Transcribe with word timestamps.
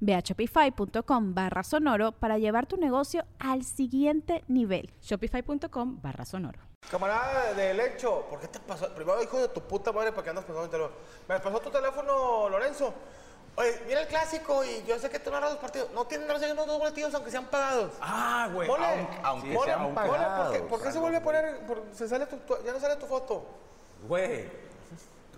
Ve 0.00 0.14
a 0.14 0.20
shopify.com 0.20 1.34
barra 1.34 1.62
sonoro 1.62 2.12
para 2.12 2.38
llevar 2.38 2.66
tu 2.66 2.76
negocio 2.76 3.24
al 3.38 3.64
siguiente 3.64 4.44
nivel. 4.48 4.90
Shopify.com 5.02 6.00
barra 6.02 6.24
sonoro. 6.24 6.60
Camarada 6.90 7.52
de 7.54 7.74
lecho, 7.74 8.26
¿por 8.30 8.40
qué 8.40 8.48
te 8.48 8.60
pasó? 8.60 8.88
Primero, 8.94 9.22
hijo 9.22 9.38
de 9.38 9.48
tu 9.48 9.60
puta 9.60 9.92
madre, 9.92 10.12
¿para 10.12 10.22
qué 10.22 10.30
andas 10.30 10.44
pasando 10.44 10.64
el 10.64 10.70
teléfono? 10.70 10.94
Me 11.28 11.40
pasó 11.40 11.60
tu 11.60 11.70
teléfono, 11.70 12.48
Lorenzo. 12.48 12.94
Oye, 13.56 13.82
mira 13.88 14.02
el 14.02 14.06
clásico 14.06 14.64
y 14.64 14.84
yo 14.86 14.96
sé 15.00 15.10
que 15.10 15.18
tú 15.18 15.30
narras 15.32 15.50
los 15.50 15.58
partidos. 15.58 15.90
No 15.92 16.04
tienen 16.06 16.28
no 16.28 16.34
los 16.54 16.66
dos 16.66 16.78
partidos 16.80 17.12
aunque 17.14 17.30
sean 17.32 17.46
pagados. 17.46 17.92
Ah, 18.00 18.48
güey. 18.52 18.68
Mole, 18.68 18.86
Aunque, 18.86 19.18
aunque 19.24 19.48
mole, 19.52 19.66
sean 19.66 19.82
mole, 19.82 19.94
pagados. 19.96 20.46
¿por 20.48 20.56
qué, 20.56 20.62
por 20.68 20.82
qué 20.82 20.92
se 20.92 20.98
vuelve 21.00 21.16
a 21.16 21.22
poner? 21.22 21.66
por- 21.66 21.82
se 21.92 22.06
sale 22.08 22.26
tu, 22.26 22.36
tu- 22.36 22.62
ya 22.64 22.72
no 22.72 22.78
sale 22.78 22.94
tu 22.96 23.06
foto. 23.06 23.44
Güey. 24.06 24.67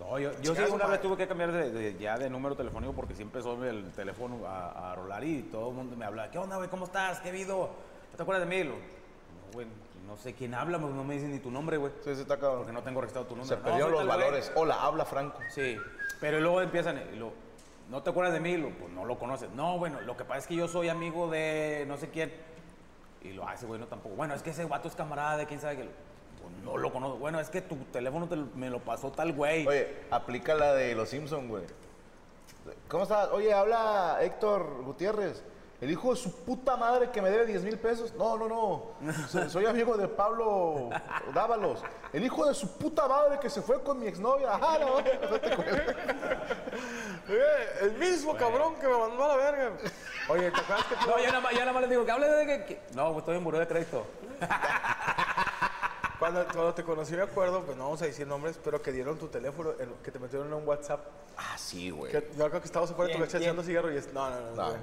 No, 0.01 0.17
yo, 0.19 0.31
yo 0.41 0.55
sí 0.55 0.61
una 0.71 0.87
vez 0.87 0.99
tuve 1.01 1.15
que 1.15 1.27
cambiar 1.27 1.51
de, 1.51 1.71
de- 1.71 1.97
ya 1.97 2.17
de 2.17 2.29
número 2.29 2.55
telefónico 2.55 2.93
porque 2.93 3.13
sí 3.15 3.21
empezó 3.21 3.53
el 3.63 3.91
teléfono 3.91 4.45
a, 4.47 4.91
a 4.91 4.95
rolar 4.95 5.23
y 5.23 5.43
todo 5.43 5.69
el 5.69 5.75
mundo 5.75 5.95
me 5.95 6.05
habla. 6.05 6.31
¿Qué 6.31 6.37
onda, 6.39 6.57
güey? 6.57 6.69
¿Cómo 6.69 6.85
estás? 6.85 7.19
¿Qué? 7.19 7.31
¿No 7.45 7.69
te 8.17 8.23
acuerdas 8.23 8.47
de 8.47 8.55
mí? 8.55 8.63
Lo- 8.63 8.73
No, 8.73 9.53
güey, 9.53 9.67
no 10.07 10.17
sé 10.17 10.33
quién 10.33 10.53
habla, 10.55 10.77
no 10.79 10.89
no 10.89 11.03
me 11.03 11.13
dicen 11.13 11.31
ni 11.31 11.39
tu 11.39 11.51
nombre, 11.51 11.77
güey. 11.77 11.91
Sí, 12.03 12.15
sí, 12.15 12.21
está 12.21 12.37
cabrón. 12.37 12.59
Porque 12.59 12.73
no 12.73 12.81
tengo 12.81 12.99
registrado 13.01 13.27
tu 13.27 13.35
Se 13.35 13.39
nombre. 13.39 13.57
No, 13.57 13.63
perdieron 13.63 13.89
soy 13.91 13.99
los 13.99 14.07
valores. 14.07 14.51
Hola, 14.55 14.81
habla 14.83 15.05
Franco. 15.05 15.39
Sí, 15.49 15.77
pero 16.19 16.39
luego 16.39 16.61
empiezan, 16.61 16.99
y 17.13 17.17
lo, 17.17 17.31
¿no 17.89 18.01
te 18.01 18.09
acuerdas 18.09 18.33
de 18.33 18.39
mí? 18.39 18.57
Lo, 18.57 18.69
pues 18.71 18.91
no 18.91 19.05
lo 19.05 19.19
conoces. 19.19 19.49
No, 19.51 19.77
bueno, 19.77 20.01
lo 20.01 20.17
que 20.17 20.25
pasa 20.25 20.39
es 20.39 20.47
que 20.47 20.55
yo 20.55 20.67
soy 20.67 20.89
amigo 20.89 21.29
de 21.29 21.85
no 21.87 21.97
sé 21.97 22.09
quién. 22.09 22.33
Y 23.21 23.33
lo 23.33 23.47
hace, 23.47 23.67
güey, 23.67 23.79
no 23.79 23.85
tampoco. 23.85 24.15
Bueno, 24.15 24.33
es 24.33 24.41
que 24.41 24.49
ese 24.49 24.65
vato 24.65 24.87
es 24.87 24.95
camarada 24.95 25.37
de 25.37 25.45
quién 25.45 25.59
sabe 25.61 25.77
que... 25.77 25.89
No 26.63 26.77
lo 26.77 26.91
conozco. 26.93 27.17
Bueno, 27.17 27.39
es 27.39 27.49
que 27.49 27.61
tu 27.61 27.75
teléfono 27.91 28.27
te 28.27 28.35
lo- 28.35 28.47
me 28.55 28.69
lo 28.69 28.79
pasó 28.79 29.11
tal 29.11 29.33
güey. 29.33 29.65
Oye, 29.67 30.03
aplica 30.11 30.53
la 30.55 30.73
de 30.73 30.93
los 30.95 31.09
Simpson, 31.09 31.47
güey. 31.47 31.63
¿Cómo 32.87 33.03
estás? 33.03 33.29
Oye, 33.31 33.53
habla 33.53 34.17
Héctor 34.21 34.83
Gutiérrez. 34.83 35.43
El 35.81 35.89
hijo 35.89 36.11
de 36.11 36.15
su 36.17 36.31
puta 36.45 36.77
madre 36.77 37.09
que 37.09 37.23
me 37.23 37.31
debe 37.31 37.47
10 37.47 37.63
mil 37.63 37.79
pesos. 37.79 38.13
No, 38.13 38.37
no, 38.37 38.47
no. 38.47 39.13
So- 39.29 39.49
Soy 39.49 39.65
amigo 39.65 39.97
de 39.97 40.07
Pablo 40.07 40.89
Dávalos. 41.33 41.81
El 42.13 42.23
hijo 42.23 42.45
de 42.45 42.53
su 42.53 42.77
puta 42.77 43.07
madre 43.07 43.39
que 43.39 43.49
se 43.49 43.63
fue 43.63 43.81
con 43.81 43.97
mi 43.99 44.05
exnovia. 44.05 44.53
Ajá, 44.53 44.77
no, 44.79 44.97
no 44.97 45.03
te. 45.03 45.53
Eh, 47.29 47.65
el 47.81 47.93
mismo 47.97 48.35
cabrón 48.35 48.75
que 48.75 48.87
me 48.87 48.97
mandó 48.97 49.23
a 49.23 49.27
la 49.29 49.35
verga. 49.37 49.71
Oye, 50.29 50.51
¿te 50.51 50.59
acuerdas 50.59 50.85
que 50.85 50.95
tú- 50.95 51.07
No, 51.09 51.17
ya 51.17 51.27
nada, 51.29 51.39
más, 51.41 51.51
ya 51.53 51.59
nada 51.61 51.73
más 51.73 51.81
les 51.81 51.89
digo 51.89 52.05
que 52.05 52.11
hable 52.11 52.27
de 52.27 52.65
que... 52.65 52.81
No, 52.93 53.17
estoy 53.17 53.37
en 53.37 53.43
buró 53.43 53.57
de 53.57 53.67
crédito. 53.67 54.05
Cuando, 56.31 56.53
cuando 56.53 56.73
te 56.73 56.83
conocí 56.83 57.13
me 57.13 57.23
acuerdo, 57.23 57.61
pues 57.63 57.75
no 57.77 57.83
vamos 57.85 58.01
a 58.01 58.05
decir 58.05 58.25
nombres, 58.25 58.57
pero 58.63 58.81
que 58.81 58.91
dieron 58.93 59.17
tu 59.17 59.27
teléfono, 59.27 59.71
en- 59.79 59.93
que 60.01 60.11
te 60.11 60.17
metieron 60.19 60.47
en 60.47 60.53
un 60.53 60.65
WhatsApp. 60.67 61.01
Ah, 61.37 61.57
sí, 61.57 61.89
güey. 61.89 62.09
Que, 62.11 62.29
yo 62.37 62.47
creo 62.49 62.61
que 62.61 62.67
estabas 62.67 62.89
afuera 62.89 63.09
de 63.09 63.15
tu 63.19 63.25
coche 63.25 63.37
echando 63.37 63.63
cigarro 63.63 63.91
y 63.91 63.97
es, 63.97 64.13
no, 64.13 64.29
no, 64.29 64.39
no. 64.39 64.55
No. 64.55 64.77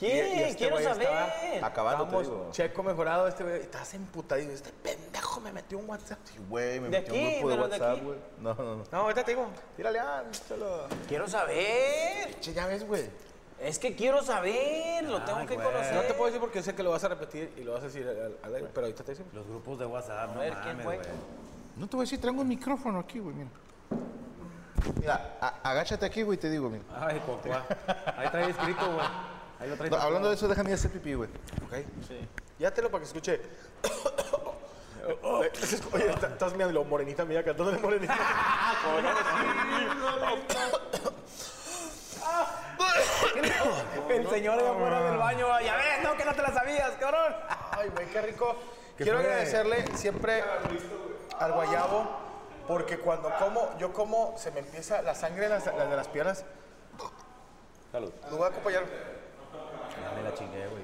Y- 0.00 0.06
y 0.06 0.10
este 0.42 0.56
Quiero 0.58 0.74
güey 0.76 0.84
saber. 0.84 1.02
estaba- 1.02 1.66
Acabando, 1.66 2.04
te 2.04 2.08
Estábamos 2.10 2.22
digo. 2.26 2.48
checo 2.52 2.82
mejorado 2.82 3.28
este 3.28 3.44
güey. 3.44 3.60
Estás 3.60 3.94
emputado 3.94 4.40
y 4.40 4.44
dices, 4.46 4.56
este 4.66 4.72
pendejo 4.72 5.40
me 5.40 5.52
metió 5.52 5.78
un 5.78 5.88
WhatsApp. 5.88 6.18
Sí, 6.24 6.34
güey, 6.48 6.80
me 6.80 6.88
¿De 6.88 7.00
metió 7.00 7.14
un 7.14 7.20
grupo 7.20 7.48
de 7.50 7.56
¿Pero 7.56 7.68
de 7.68 7.78
WhatsApp, 7.78 8.04
güey. 8.04 8.18
No, 8.40 8.54
no, 8.54 8.76
no. 8.76 8.84
No, 8.90 8.98
ahorita 8.98 9.24
te 9.24 9.30
digo. 9.32 9.46
Tírale, 9.76 9.98
ah. 10.00 10.24
Quiero 11.06 11.28
saber. 11.28 12.40
Che, 12.40 12.52
ya 12.52 12.66
ves, 12.66 12.84
güey. 12.86 13.08
Es 13.60 13.78
que 13.78 13.94
quiero 13.96 14.22
saber. 14.22 15.04
Lo 15.04 15.22
tengo 15.22 15.44
que 15.46 15.54
güey. 15.56 15.66
conocer. 15.66 15.94
No 15.94 16.02
te 16.02 16.14
puedo 16.14 16.26
decir 16.26 16.40
porque 16.40 16.62
sé 16.62 16.74
que 16.74 16.82
lo 16.82 16.90
vas 16.90 17.02
a 17.04 17.08
repetir 17.08 17.52
y 17.56 17.64
lo 17.64 17.72
vas 17.72 17.82
a 17.82 17.86
decir 17.86 18.06
al, 18.08 18.36
al 18.42 18.54
aire, 18.54 18.68
pero 18.72 18.86
ahorita 18.86 19.04
te 19.04 19.12
dicen. 19.12 19.26
Los 19.32 19.46
grupos 19.46 19.78
de 19.78 19.86
WhatsApp, 19.86 20.34
no 20.34 20.40
ver, 20.40 20.52
¿quién 20.62 20.76
mames, 20.78 20.84
fue? 20.84 20.96
güey. 20.96 21.08
No 21.76 21.86
te 21.88 21.96
voy 21.96 22.02
a 22.02 22.06
decir, 22.06 22.20
traigo 22.20 22.40
un 22.40 22.48
micrófono 22.48 22.98
aquí, 23.00 23.18
güey, 23.18 23.34
mira. 23.34 23.50
Mira, 25.00 25.36
a- 25.40 25.70
agáchate 25.70 26.06
aquí, 26.06 26.22
güey, 26.22 26.38
te 26.38 26.48
digo, 26.50 26.68
mira. 26.70 26.84
Ay, 26.94 27.20
cocoa. 27.26 27.64
Ahí 28.16 28.28
trae 28.30 28.50
escrito, 28.50 28.92
güey. 28.92 29.06
Ahí 29.60 29.68
lo 29.70 29.76
trae 29.76 29.90
No, 29.90 29.96
hablando 29.96 30.28
de 30.28 30.34
eso, 30.34 30.46
déjame 30.48 30.70
ir 30.70 30.74
a 30.74 30.76
hacer 30.76 30.90
pipí, 30.92 31.14
güey. 31.14 31.28
Ok. 31.66 31.74
Ya 32.58 32.72
te 32.72 32.82
lo 32.82 32.90
para 32.90 33.00
que 33.02 33.06
escuche. 33.06 33.40
Oye, 35.22 35.50
Oye, 35.92 36.10
está- 36.10 36.26
estás 36.28 36.52
mirando 36.52 36.84
morenita 36.84 37.24
mía 37.24 37.42
cantándole 37.44 37.78
morenita. 37.78 38.14
El 44.08 44.28
señor 44.28 44.62
de 44.62 44.68
afuera 44.68 45.02
del 45.02 45.18
baño. 45.18 45.60
Ya 45.60 45.76
ves, 45.76 46.02
no, 46.02 46.16
que 46.16 46.24
no 46.24 46.34
te 46.34 46.42
la 46.42 46.52
sabías, 46.52 46.90
cabrón. 46.92 47.34
Ay, 47.72 47.90
güey, 47.90 48.06
qué 48.06 48.22
rico. 48.22 48.56
Quiero 48.96 49.18
agradecerle 49.18 49.84
siempre 49.96 50.42
al 51.38 51.52
guayabo 51.52 52.28
porque 52.66 52.98
cuando 52.98 53.30
como, 53.38 53.76
yo 53.78 53.92
como, 53.92 54.34
se 54.36 54.50
me 54.50 54.60
empieza 54.60 55.00
la 55.02 55.14
sangre 55.14 55.48
las, 55.48 55.64
de 55.64 55.96
las 55.96 56.08
piernas. 56.08 56.44
Salud. 57.90 58.12
Lo 58.30 58.36
voy 58.36 58.46
a 58.46 58.48
acompañar. 58.50 58.84
Ya 60.02 60.12
me 60.14 60.22
la 60.22 60.34
chingué, 60.34 60.66
güey. 60.66 60.82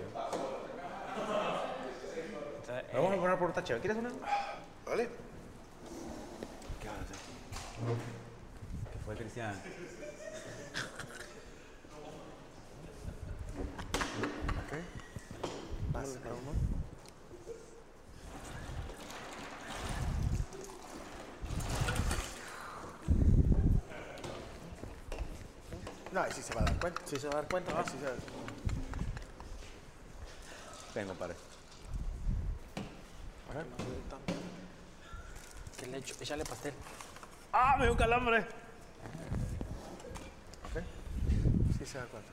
Vamos 2.95 3.13
a 3.13 3.17
poner 3.17 3.39
por 3.39 3.51
otra 3.51 3.63
chévere. 3.63 3.83
¿Quieres 3.83 3.99
una? 3.99 4.11
¿Vale? 4.87 5.09
¿Qué 8.93 8.99
fue, 9.05 9.15
Cristian? 9.17 9.61
Para 15.95 16.07
uno. 16.09 16.53
No, 26.13 26.21
ahí 26.23 26.33
sí 26.33 26.43
se 26.43 26.55
va 26.55 26.63
a 26.63 26.65
dar 26.65 26.79
cuenta. 26.81 27.01
Sí 27.07 27.17
se 27.17 27.29
va 27.29 27.33
a 27.35 27.37
dar 27.43 27.49
cuenta. 27.49 27.73
¿no? 27.73 27.85
Sí 27.85 27.93
se 27.93 28.05
va 28.05 28.11
a 28.11 28.13
dar- 28.13 28.21
Vengo, 30.95 31.15
padre. 31.15 31.35
¿Qué 35.79 35.87
le 35.87 35.99
echo? 35.99 36.15
Échale 36.21 36.45
pastel. 36.45 36.73
¡Ah, 37.53 37.77
me 37.79 37.85
dio 37.85 37.93
un 37.93 37.99
calambre! 37.99 38.45
Sí 41.79 41.87
se 41.87 41.99
da 41.99 42.05
cuenta. 42.07 42.31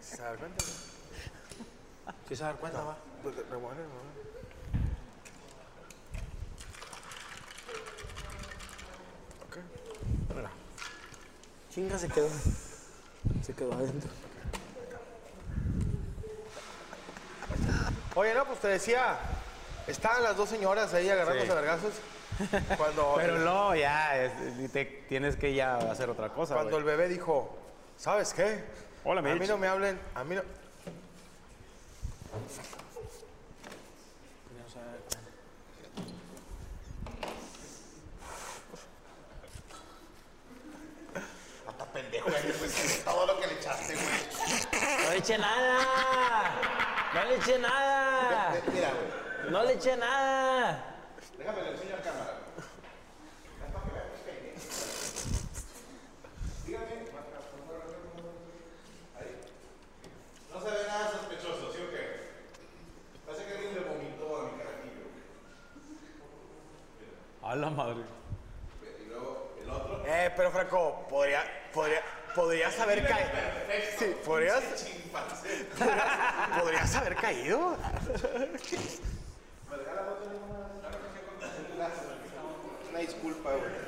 ¿Sí 0.00 0.16
se 0.16 0.22
da 0.22 0.36
cuenta? 0.36 0.64
¿Sí 0.64 0.72
se 2.36 2.42
va 2.42 2.48
a 2.50 2.52
dar 2.52 2.60
cuenta, 2.60 2.82
va? 2.82 2.96
Pues. 3.22 3.34
Ok. 9.48 9.56
Chinga, 11.70 11.98
se 11.98 12.08
quedó. 12.08 12.28
Se 13.42 13.52
quedó 13.54 13.72
adentro. 13.72 14.10
Oye, 18.14 18.34
no, 18.34 18.46
pues 18.46 18.60
te 18.60 18.68
decía, 18.68 19.18
estaban 19.86 20.22
las 20.22 20.36
dos 20.36 20.48
señoras 20.48 20.94
ahí 20.94 21.08
agarrándose 21.10 21.46
Sí. 21.46 21.52
a 21.52 21.54
vergazos. 21.54 21.92
Cuando, 22.78 23.14
Pero 23.16 23.38
no, 23.40 23.74
ya, 23.76 24.16
es- 24.24 24.72
te- 24.72 25.04
tienes 25.08 25.36
que 25.36 25.54
ya 25.54 25.76
hacer 25.76 26.08
otra 26.08 26.30
cosa, 26.30 26.54
cuando 26.54 26.78
el 26.78 26.84
bebé 26.84 27.08
dijo, 27.08 27.58
¿sabes 27.98 28.32
qué? 28.32 28.64
Hola, 29.04 29.20
A 29.20 29.34
mí 29.34 29.46
no 29.46 29.58
me 29.58 29.68
hablen, 29.68 30.00
a 30.14 30.24
mí 30.24 30.34
no... 30.34 30.42
eché 45.26 45.38
nada. 45.38 46.60
No 47.14 47.24
le 47.24 47.34
eché 47.36 47.58
nada. 47.58 48.54
Mira, 48.72 48.90
güey. 48.92 49.50
No 49.50 49.62
le 49.64 49.72
eché 49.74 49.96
nada. 49.96 50.84
Déjame 51.38 51.62
le 51.62 51.70
enseño 51.72 51.94
a 51.96 52.02
cámara. 52.02 52.32
No 60.52 60.60
se 60.60 60.70
ve 60.70 60.86
nada 60.86 61.10
sospechoso, 61.10 61.72
¿sí 61.72 61.78
o 61.86 61.90
qué? 61.90 62.20
Parece 63.26 63.44
que 63.46 63.52
alguien 63.52 63.74
le 63.74 63.80
vomitó 63.80 64.36
a 64.36 64.42
mi 64.44 64.58
carajillo. 64.58 65.06
A 67.42 67.54
la 67.56 67.70
madre. 67.70 68.04
Eh, 70.08 70.30
pero 70.46 70.50
Franco, 70.52 71.06
podría, 71.08 71.42
podría, 71.72 72.02
podrías 72.34 72.78
haber 72.78 73.06
caído. 73.06 73.30
Sí, 73.98 74.16
podrías, 74.24 74.62
podrías, 76.60 76.94
haber 76.94 77.16
caído. 77.16 77.76
Una 82.90 82.98
disculpa, 83.00 83.50
güey. 83.50 83.86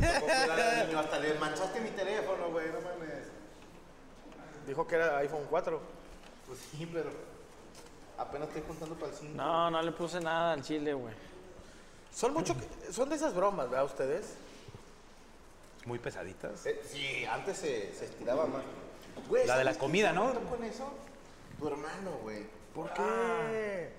Me 0.00 0.06
tocó 0.08 0.26
cuidar 0.26 0.60
al 0.60 0.86
niño, 0.86 0.98
Hasta 0.98 1.18
le 1.18 1.34
manchaste 1.34 1.80
mi 1.80 1.90
teléfono, 1.90 2.50
güey, 2.50 2.66
no 2.68 2.80
mames. 2.80 3.28
Dijo 4.66 4.86
que 4.86 4.94
era 4.96 5.18
iPhone 5.18 5.46
4. 5.48 5.80
Pues 6.46 6.58
sí, 6.72 6.90
pero 6.92 7.10
apenas 8.18 8.48
estoy 8.48 8.62
contando 8.62 8.94
para 8.96 9.12
el 9.12 9.18
5. 9.18 9.32
No, 9.36 9.70
no 9.70 9.82
le 9.82 9.92
puse 9.92 10.20
nada 10.20 10.54
al 10.54 10.62
chile, 10.62 10.92
güey. 10.92 11.14
Son 12.12 12.32
mucho, 12.32 12.56
que- 12.56 12.92
son 12.92 13.08
de 13.08 13.16
esas 13.16 13.34
bromas, 13.34 13.68
¿verdad 13.70 13.84
ustedes? 13.84 14.34
Muy 15.86 15.98
pesaditas. 15.98 16.66
Eh, 16.66 16.80
sí, 16.90 17.24
antes 17.24 17.56
se, 17.58 17.94
se 17.94 18.04
estiraba 18.06 18.46
más. 18.46 18.62
Güey, 19.28 19.46
La 19.46 19.56
de 19.56 19.64
la 19.64 19.70
¿sabes 19.70 19.78
comida, 19.78 20.12
¿no? 20.12 20.32
con 20.50 20.62
eso? 20.64 20.92
Tu 21.58 21.66
hermano, 21.68 22.10
güey. 22.22 22.44
¿Por 22.74 22.92
qué? 22.92 23.92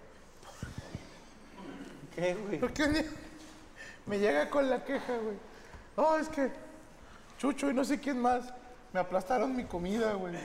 ¿Qué, 2.16 2.34
güey? 2.36 2.60
¿Por 2.60 2.74
qué 2.74 2.88
me- 2.88 3.06
me 4.06 4.20
llega 4.20 4.50
con 4.50 4.70
la 4.70 4.84
queja, 4.84 5.18
güey? 5.18 5.38
Oh, 5.96 6.18
es 6.18 6.30
que 6.30 6.52
Chucho 7.40 7.70
y 7.70 7.74
no 7.74 7.84
sé 7.84 8.00
quién 8.00 8.20
más 8.22 8.54
me 8.94 9.00
aplastaron 9.00 9.56
mi 9.56 9.66
comida, 9.66 10.14
güey. 10.14 10.36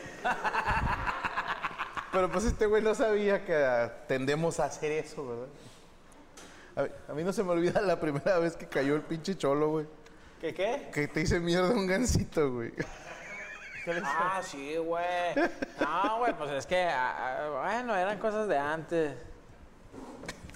Pero 2.13 2.31
pues 2.31 2.45
este 2.45 2.67
güey 2.67 2.83
no 2.83 2.95
sabía 2.95 3.45
que 3.45 3.55
ah, 3.57 4.05
tendemos 4.07 4.61
a 4.61 4.65
hacer 4.67 4.93
eso, 4.93 5.27
¿verdad? 5.27 6.89
A 7.09 7.13
mí 7.15 7.23
no 7.25 7.33
se 7.33 7.43
me 7.43 7.51
olvida 7.51 7.81
la 7.81 7.99
primera 8.01 8.39
vez 8.39 8.57
que 8.57 8.67
cayó 8.67 8.95
el 8.95 9.03
pinche 9.03 9.37
cholo, 9.37 9.71
güey. 9.71 9.87
¿Qué, 10.43 10.53
qué? 10.53 10.89
Que 10.93 11.07
te 11.07 11.21
hice 11.21 11.39
mierda 11.39 11.71
un 11.71 11.87
gancito, 11.87 12.53
güey. 12.53 12.73
Ah, 14.03 14.43
sí, 14.45 14.77
güey. 14.77 15.35
No, 15.81 16.19
güey, 16.19 16.37
pues 16.37 16.51
es 16.51 16.67
que, 16.67 16.83
ah, 16.83 17.15
ah, 17.17 17.61
bueno, 17.63 17.95
eran 17.95 18.19
cosas 18.19 18.49
de 18.49 18.59
antes. 18.59 19.15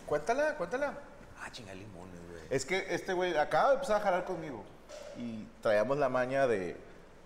Cuéntala, 0.04 0.56
cuéntala. 0.56 0.92
Ah, 1.40 1.48
chinga 1.52 1.72
limones, 1.72 2.18
güey. 2.28 2.42
Es 2.50 2.66
que 2.66 2.92
este 2.92 3.12
güey 3.12 3.36
acaba 3.36 3.68
de 3.68 3.74
empezar 3.74 4.00
a 4.00 4.00
jalar 4.00 4.24
conmigo. 4.24 4.64
Y 5.16 5.46
traíamos 5.62 5.98
la 5.98 6.08
maña 6.08 6.48
de, 6.48 6.76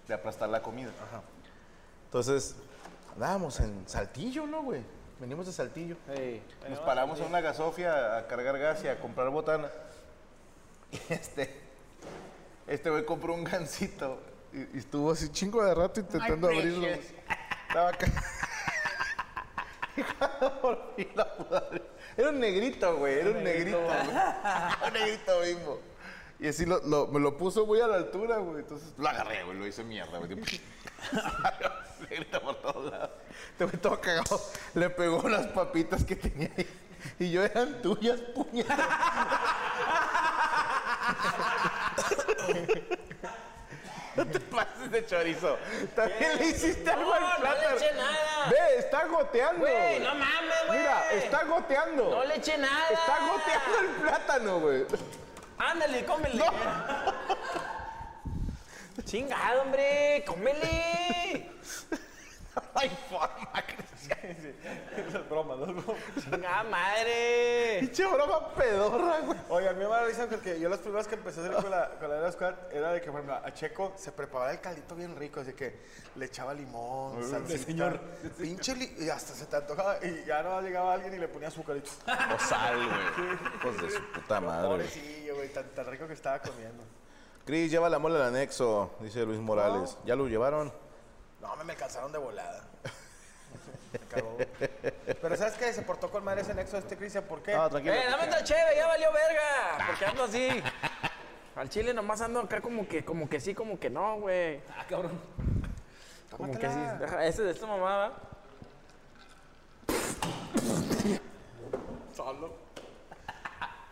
de 0.06 0.14
aplastar 0.14 0.50
la 0.50 0.60
comida. 0.60 0.90
Entonces, 2.04 2.56
andábamos 3.14 3.58
en 3.60 3.88
Saltillo, 3.88 4.46
¿no, 4.46 4.64
güey? 4.64 4.82
Venimos 5.18 5.46
de 5.46 5.52
Saltillo. 5.52 5.96
Sí. 6.14 6.42
Nos 6.68 6.80
paramos 6.80 7.20
en 7.20 7.26
una 7.26 7.40
gasofia 7.40 8.18
a 8.18 8.26
cargar 8.26 8.58
gas 8.58 8.84
y 8.84 8.88
a 8.88 9.00
comprar 9.00 9.30
botana. 9.30 9.70
Y 10.92 11.14
este, 11.14 11.69
este 12.66 12.90
güey 12.90 13.04
compró 13.04 13.34
un 13.34 13.44
gancito. 13.44 14.20
Y, 14.52 14.76
y 14.76 14.80
estuvo 14.80 15.12
así 15.12 15.28
chingo 15.30 15.64
de 15.64 15.74
rato 15.74 16.00
intentando 16.00 16.48
abrirlo. 16.48 16.80
güey. 16.80 17.00
Estaba 17.68 17.90
acá. 17.90 18.06
Era 22.16 22.30
un 22.30 22.40
negrito, 22.40 22.96
güey. 22.96 23.18
Era 23.20 23.30
un 23.30 23.44
negrito. 23.44 23.80
güey. 23.80 23.98
un 24.86 24.92
negrito 24.92 25.40
bimbo. 25.40 25.80
Y 26.38 26.48
así 26.48 26.64
lo, 26.64 26.80
lo- 26.86 27.06
me 27.08 27.20
lo 27.20 27.36
puso 27.36 27.66
muy 27.66 27.80
a 27.80 27.86
la 27.86 27.96
altura, 27.96 28.38
güey. 28.38 28.60
Entonces, 28.60 28.88
Lo 28.96 29.08
agarré, 29.08 29.44
güey. 29.44 29.58
Lo 29.58 29.66
hice 29.66 29.84
mierda, 29.84 30.18
güey. 30.18 30.36
Negrito 32.10 32.40
por 32.40 32.56
todos 32.62 32.90
lados. 32.90 33.10
este 33.52 33.64
güey 33.64 33.76
todo 33.76 34.00
cagado. 34.00 34.40
Le 34.74 34.90
pegó 34.90 35.18
unas 35.18 35.46
papitas 35.48 36.04
que 36.04 36.16
tenía 36.16 36.50
ahí. 36.56 36.66
Y 37.18 37.30
yo 37.30 37.44
eran 37.44 37.80
tuyas, 37.82 38.20
puñetas. 38.34 38.78
No 44.16 44.26
te 44.26 44.40
pases 44.40 44.90
de 44.90 45.06
chorizo. 45.06 45.56
También 45.94 46.36
le 46.38 46.46
hiciste 46.46 46.90
algo 46.90 47.14
al 47.14 47.20
No, 47.20 47.28
no 47.28 47.34
le 47.36 47.40
plátano. 47.42 47.76
eché 47.76 47.92
nada. 47.94 48.50
Ve, 48.50 48.78
está 48.78 49.04
goteando. 49.06 49.60
Güey, 49.60 50.00
no 50.00 50.14
mames, 50.16 50.66
güey. 50.66 50.78
Mira, 50.80 51.12
está 51.12 51.44
goteando. 51.44 52.10
No 52.10 52.24
le 52.24 52.36
eché 52.36 52.58
nada. 52.58 52.88
Está 52.90 53.18
goteando 53.20 53.78
el 53.78 53.86
plátano, 54.02 54.60
güey. 54.60 54.84
Ándale, 55.58 56.04
cómele. 56.04 56.44
Chingado, 59.04 59.62
hombre, 59.62 60.24
cómele. 60.26 61.50
Ay, 62.74 62.90
forma, 63.08 63.62
Chingada 66.20 66.62
madre. 66.64 67.78
Pinche 67.80 68.06
broma 68.06 68.54
pedorra, 68.54 69.20
güey. 69.20 69.38
Oye, 69.48 69.68
a 69.68 69.72
mí 69.72 69.78
me 69.78 69.84
da 69.90 70.04
risa 70.04 70.26
porque 70.28 70.58
yo 70.60 70.68
las 70.68 70.78
primeras 70.80 71.06
que 71.08 71.14
empecé 71.14 71.40
a 71.40 71.44
hacer 71.44 71.56
con 71.62 71.70
la, 71.70 71.90
con 71.98 72.08
la 72.08 72.16
Aero 72.16 72.32
Squad 72.32 72.54
era 72.72 72.92
de 72.92 73.00
que, 73.00 73.10
por 73.10 73.20
ejemplo, 73.20 73.34
a 73.46 73.54
Checo 73.54 73.92
se 73.96 74.12
preparaba 74.12 74.52
el 74.52 74.60
caldito 74.60 74.94
bien 74.94 75.16
rico, 75.16 75.40
así 75.40 75.52
que 75.52 75.80
le 76.16 76.26
echaba 76.26 76.54
limón, 76.54 77.22
salsita, 77.28 77.64
señor. 77.64 78.00
pinche 78.38 78.74
li- 78.74 78.94
y 78.98 79.08
hasta 79.08 79.34
se 79.34 79.46
te 79.46 79.56
antojaba 79.56 79.98
y 80.04 80.24
ya 80.26 80.42
no 80.42 80.60
llegaba 80.60 80.94
alguien 80.94 81.14
y 81.14 81.18
le 81.18 81.28
ponía 81.28 81.48
azúcar 81.48 81.76
y 81.76 81.80
O 81.80 82.38
sal, 82.38 82.76
güey. 82.76 83.34
Hijos 83.56 83.82
de 83.82 83.90
su 83.90 84.12
puta 84.12 84.40
madre. 84.40 84.68
pobrecillo, 84.68 85.36
güey, 85.36 85.52
tan, 85.52 85.68
tan 85.70 85.86
rico 85.86 86.06
que 86.06 86.14
estaba 86.14 86.40
comiendo. 86.40 86.82
Cris, 87.44 87.70
lleva 87.70 87.88
la 87.88 87.98
mole 87.98 88.16
al 88.16 88.22
anexo, 88.28 88.92
dice 89.00 89.24
Luis 89.24 89.40
Morales. 89.40 89.96
¿Ya 90.04 90.14
lo 90.14 90.26
llevaron? 90.28 90.72
No, 91.40 91.56
me, 91.56 91.64
me 91.64 91.72
alcanzaron 91.72 92.12
de 92.12 92.18
volada. 92.18 92.64
Me 93.92 93.98
cagó. 94.08 94.36
Pero 95.20 95.36
¿sabes 95.36 95.54
qué? 95.54 95.72
Se 95.72 95.82
portó 95.82 96.10
con 96.10 96.24
madre 96.24 96.42
ese 96.42 96.54
nexo 96.54 96.76
de 96.76 96.82
este 96.82 96.96
Cristian, 96.96 97.24
¿por 97.24 97.42
qué? 97.42 97.54
No, 97.54 97.68
tranquilo. 97.68 97.94
Eh, 97.94 98.04
dame 98.08 98.24
otra 98.24 98.44
cheve, 98.44 98.76
ya 98.76 98.86
valió 98.86 99.12
verga. 99.12 99.86
¿Por 99.86 99.98
qué 99.98 100.06
ando 100.06 100.24
así? 100.24 100.62
Al 101.56 101.68
chile 101.68 101.92
nomás 101.92 102.20
ando 102.20 102.40
acá 102.40 102.60
como 102.60 102.86
que, 102.86 103.04
como 103.04 103.28
que 103.28 103.40
sí, 103.40 103.54
como 103.54 103.78
que 103.78 103.90
no, 103.90 104.20
güey. 104.20 104.60
Ah, 104.76 104.84
cabrón. 104.88 105.20
Como 106.36 106.56
que 106.58 106.68
sí. 106.70 106.78
Deja, 107.00 107.26
ese 107.26 107.42
de 107.42 107.50
esta 107.50 107.66
mamada. 107.66 108.12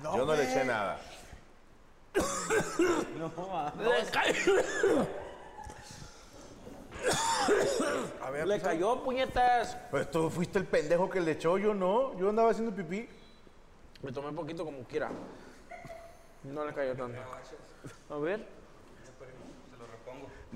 No, 0.00 0.16
Yo 0.16 0.24
no 0.24 0.34
le 0.34 0.44
eché 0.44 0.64
nada. 0.64 1.00
Le, 2.14 4.10
cayó, 4.12 5.06
A 8.22 8.30
ver, 8.30 8.46
le 8.46 8.54
pues, 8.58 8.62
cayó, 8.62 9.02
puñetas. 9.02 9.76
Pues 9.90 10.10
tú 10.10 10.30
fuiste 10.30 10.58
el 10.58 10.66
pendejo 10.66 11.08
que 11.08 11.20
le 11.20 11.32
echó, 11.32 11.58
yo 11.58 11.74
no. 11.74 12.18
Yo 12.18 12.28
andaba 12.28 12.50
haciendo 12.50 12.74
pipí. 12.74 13.08
Me 14.02 14.12
tomé 14.12 14.32
poquito 14.32 14.64
como 14.64 14.84
quiera. 14.84 15.10
No 16.44 16.64
le 16.64 16.72
cayó 16.72 16.94
tanto. 16.94 17.18
A 18.10 18.16
ver. 18.18 18.46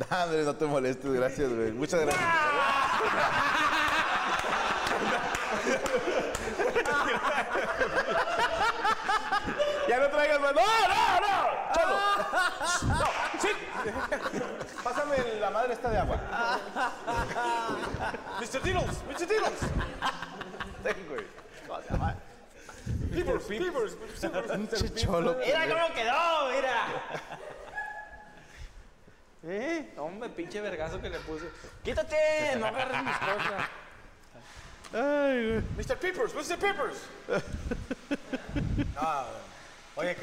Andrés, 0.10 0.46
no 0.46 0.56
te 0.56 0.64
molestes, 0.64 1.12
gracias, 1.12 1.52
güey. 1.52 1.72
Muchas 1.72 2.00
gracias. 2.00 2.24
Ya 9.88 9.98
no 9.98 10.08
traigas 10.08 10.40
más. 10.40 10.54
¡No, 10.54 10.60
no, 10.88 11.20
no! 11.20 11.36
¡Cholo! 11.74 12.98
¡Sí! 13.42 13.48
Pásame 14.84 15.16
la 15.40 15.50
madre 15.50 15.72
esta 15.72 15.90
de 15.90 15.98
agua. 15.98 16.20
Mr. 18.40 18.62
Diddles, 18.62 19.02
Mr. 19.08 19.26
Diddles. 19.26 19.60
Ten, 20.84 20.96
güey. 21.08 21.26
Peepers, 23.12 23.44
Peepers, 23.44 23.96
Pinche 24.52 24.94
cholo. 24.94 25.36
Mira 25.44 25.68
cómo 25.68 25.94
quedó, 25.94 26.50
mira. 26.54 26.86
¿Eh? 29.44 29.92
Hombre, 29.96 30.28
pinche 30.30 30.60
vergazo 30.60 31.00
que 31.00 31.10
le 31.10 31.18
puse. 31.20 31.50
Quítate, 31.82 32.56
no 32.58 32.66
agarres 32.66 33.02
mis 33.02 33.16
cosas. 33.18 33.68
Mr. 35.76 35.96
Peepers, 35.98 36.34
Mr. 36.34 36.58
Peepers. 36.58 36.98
Ah, 38.96 39.26
oye, 39.96 40.16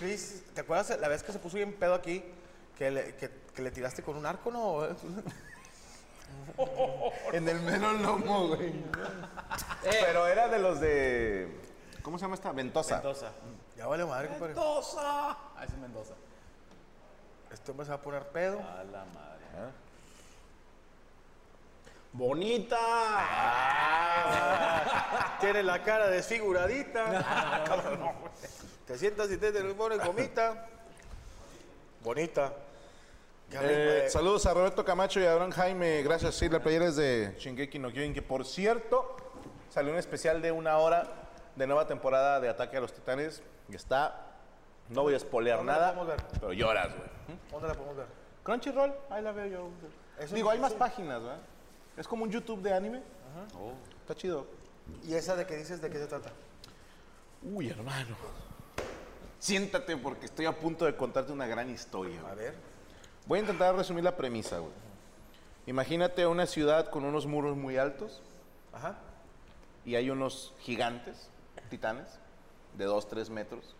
Chris, 0.00 0.42
¿te 0.54 0.62
acuerdas 0.62 0.98
la 0.98 1.08
vez 1.08 1.22
que 1.22 1.30
se 1.32 1.38
puso 1.38 1.56
bien 1.56 1.72
pedo 1.72 1.94
aquí? 1.94 2.24
Que 2.76 2.90
le, 2.90 3.14
que, 3.16 3.30
que 3.54 3.62
le 3.62 3.70
tiraste 3.70 4.02
con 4.02 4.16
un 4.16 4.26
arco, 4.26 4.50
¿no? 4.50 4.86
En 7.32 7.48
el 7.48 7.60
mero 7.60 7.92
lomo, 7.92 8.48
güey. 8.48 8.72
Pero 9.82 10.26
era 10.26 10.48
de 10.48 10.58
los 10.58 10.80
de. 10.80 11.60
¿Cómo 12.02 12.18
se 12.18 12.22
llama 12.22 12.34
esta? 12.34 12.52
Ventosa. 12.52 12.96
Mendoza. 12.96 13.32
Ya 13.76 13.86
vale 13.86 14.04
madre, 14.04 14.28
compadre. 14.28 14.54
Ah, 14.56 15.46
ese 15.62 15.74
es 15.74 15.78
Mendoza. 15.80 16.14
Este 17.50 17.70
hombre 17.70 17.86
se 17.86 17.90
va 17.90 17.96
a 17.96 18.02
poner 18.02 18.28
pedo. 18.28 18.58
A 18.60 18.84
la 18.84 19.04
madre. 19.06 19.44
Bonita. 22.12 22.78
Tiene 25.40 25.62
la 25.62 25.82
cara 25.82 26.08
desfiguradita. 26.08 27.04
Ah, 27.26 27.64
cabrón, 27.66 28.00
no, 28.00 28.12
güey. 28.20 28.32
Te 28.86 28.98
sientas 28.98 29.30
y 29.30 29.38
te 29.38 29.50
te 29.50 29.62
pones 29.74 30.04
gomita. 30.04 30.66
Bonita. 32.02 32.52
Qué 33.50 33.56
Eh, 33.60 34.06
eh. 34.06 34.10
saludos 34.10 34.46
a 34.46 34.54
Roberto 34.54 34.84
Camacho 34.84 35.20
y 35.20 35.24
a 35.24 35.32
Abraham 35.32 35.50
Jaime. 35.52 36.02
Gracias, 36.02 36.34
sí, 36.34 36.48
la 36.48 36.60
playera 36.60 36.86
es 36.86 36.96
de 36.96 37.34
Shingeki 37.38 37.78
no 37.78 37.90
Kyojin, 37.90 38.14
que 38.14 38.22
por 38.22 38.44
cierto, 38.44 39.16
salió 39.70 39.92
un 39.92 39.98
especial 39.98 40.42
de 40.42 40.50
una 40.52 40.78
hora 40.78 41.04
de 41.54 41.66
nueva 41.66 41.86
temporada 41.86 42.40
de 42.40 42.48
Ataque 42.48 42.76
a 42.76 42.80
los 42.80 42.92
Titanes. 42.92 43.42
Y 43.68 43.76
está, 43.76 44.26
no 44.88 45.02
voy 45.02 45.14
a 45.14 45.18
spoilear 45.20 45.58
¿Dónde 45.58 45.72
la 45.72 45.78
nada, 45.78 45.94
podemos 45.94 46.16
ver? 46.16 46.26
pero 46.40 46.52
lloras, 46.52 46.88
güey. 46.96 47.38
¿Dónde 47.50 47.68
la 47.68 47.74
podemos 47.74 47.96
ver? 47.96 48.06
Crunchyroll, 48.42 48.92
ahí 49.10 49.22
la 49.22 49.32
veo 49.32 49.46
yo. 49.46 49.68
Eso 50.18 50.34
Digo, 50.34 50.50
hay 50.50 50.58
más 50.58 50.72
páginas, 50.74 51.20
¿verdad? 51.22 51.38
Es 51.96 52.06
como 52.08 52.24
un 52.24 52.30
YouTube 52.30 52.60
de 52.60 52.72
anime. 52.74 53.02
Está 54.00 54.14
chido. 54.14 54.46
¿Y 55.04 55.14
esa 55.14 55.34
de 55.36 55.46
que 55.46 55.56
dices 55.56 55.80
de 55.80 55.88
qué 55.90 55.98
se 55.98 56.06
trata? 56.06 56.30
Uy, 57.42 57.70
hermano. 57.70 58.16
Siéntate 59.38 59.96
porque 59.96 60.26
estoy 60.26 60.46
a 60.46 60.52
punto 60.52 60.84
de 60.84 60.96
contarte 60.96 61.32
una 61.32 61.46
gran 61.46 61.70
historia. 61.70 62.20
güey. 62.20 62.32
A 62.32 62.34
ver. 62.34 62.54
Voy 63.26 63.38
a 63.38 63.42
intentar 63.42 63.74
resumir 63.74 64.04
la 64.04 64.16
premisa, 64.16 64.58
güey. 64.58 64.72
Imagínate 65.66 66.26
una 66.26 66.46
ciudad 66.46 66.90
con 66.90 67.04
unos 67.04 67.26
muros 67.26 67.56
muy 67.56 67.78
altos 67.78 68.20
Ajá. 68.72 68.96
y 69.84 69.94
hay 69.94 70.10
unos 70.10 70.52
gigantes, 70.60 71.28
titanes, 71.70 72.06
de 72.76 72.84
2, 72.84 73.08
3 73.08 73.30
metros, 73.30 73.74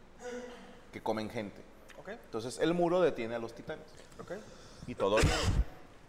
que 0.93 1.03
comen 1.03 1.29
gente. 1.29 1.61
Ok. 2.01 2.09
Entonces 2.09 2.59
el 2.59 2.73
muro 2.73 3.01
detiene 3.03 3.35
a 3.35 3.39
los 3.39 3.55
titanes. 3.55 3.85
Ok. 4.19 4.33
Y 4.87 4.95
todo. 4.95 5.17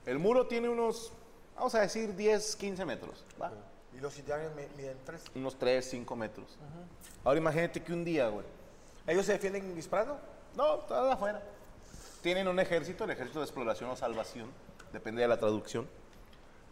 El 0.05 0.19
muro 0.19 0.47
tiene 0.47 0.69
unos, 0.69 1.11
vamos 1.55 1.75
a 1.75 1.81
decir, 1.81 2.15
10, 2.15 2.55
15 2.55 2.85
metros. 2.85 3.25
¿va? 3.41 3.51
Y 3.93 3.99
los 3.99 4.15
mi- 4.17 4.67
miden 4.77 4.97
tres. 5.05 5.23
Unos 5.35 5.57
3, 5.57 5.83
5 5.89 6.15
metros. 6.15 6.57
Ahora 7.23 7.37
imagínate 7.39 7.81
que 7.81 7.91
un 7.91 8.03
día, 8.05 8.27
güey. 8.29 8.45
¿Ellos 9.07 9.25
se 9.25 9.33
defienden 9.33 9.73
disparando? 9.75 10.19
No, 10.55 10.79
está 10.81 11.11
afuera. 11.13 11.41
Tienen 12.25 12.47
un 12.47 12.59
ejército, 12.59 13.03
el 13.03 13.11
ejército 13.11 13.37
de 13.37 13.45
exploración 13.45 13.87
o 13.91 13.95
salvación, 13.95 14.49
depende 14.91 15.21
de 15.21 15.27
la 15.27 15.37
traducción, 15.37 15.87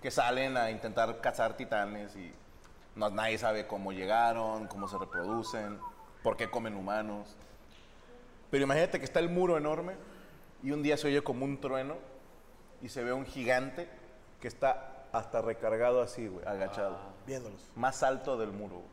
que 0.01 0.09
salen 0.09 0.57
a 0.57 0.71
intentar 0.71 1.21
cazar 1.21 1.55
titanes 1.55 2.15
y 2.15 2.33
no, 2.95 3.11
nadie 3.11 3.37
sabe 3.37 3.67
cómo 3.67 3.91
llegaron, 3.91 4.65
cómo 4.65 4.87
se 4.87 4.97
reproducen, 4.97 5.77
por 6.23 6.37
qué 6.37 6.49
comen 6.49 6.75
humanos. 6.75 7.35
Pero 8.49 8.63
imagínate 8.63 8.97
que 8.97 9.05
está 9.05 9.19
el 9.19 9.29
muro 9.29 9.55
enorme 9.55 9.93
y 10.63 10.71
un 10.71 10.81
día 10.81 10.97
se 10.97 11.05
oye 11.05 11.21
como 11.21 11.45
un 11.45 11.61
trueno 11.61 11.97
y 12.81 12.89
se 12.89 13.03
ve 13.03 13.13
un 13.13 13.27
gigante 13.27 13.87
que 14.41 14.47
está 14.47 15.05
hasta 15.11 15.43
recargado 15.43 16.01
así, 16.01 16.29
güey, 16.29 16.43
agachado. 16.47 16.97
Viéndolos. 17.27 17.61
Más 17.75 18.01
alto 18.01 18.37
del 18.37 18.51
muro. 18.53 18.77
güey. 18.77 18.87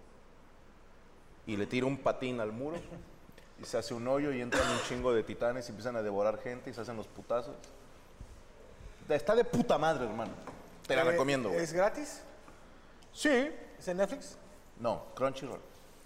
Y 1.46 1.56
le 1.56 1.64
tira 1.66 1.86
un 1.86 1.96
patín 1.96 2.38
al 2.38 2.52
muro 2.52 2.76
y 3.60 3.64
se 3.64 3.76
hace 3.78 3.92
un 3.94 4.06
hoyo 4.08 4.32
y 4.32 4.40
entran 4.40 4.68
un 4.70 4.80
chingo 4.88 5.12
de 5.12 5.22
titanes 5.22 5.66
y 5.68 5.70
empiezan 5.70 5.96
a 5.96 6.02
devorar 6.02 6.38
gente 6.38 6.70
y 6.70 6.74
se 6.74 6.80
hacen 6.80 6.96
los 6.96 7.06
putazos. 7.06 7.54
Está 9.08 9.34
de 9.34 9.44
puta 9.44 9.76
madre, 9.76 10.04
hermano. 10.06 10.32
Te 10.86 10.94
la 10.96 11.02
Eh, 11.02 11.10
recomiendo, 11.10 11.50
güey. 11.50 11.62
¿Es 11.62 11.72
gratis? 11.72 12.22
Sí. 13.12 13.50
¿Es 13.78 13.88
en 13.88 13.96
Netflix? 13.98 14.36
No, 14.78 15.04
Crunchyroll. 15.14 15.60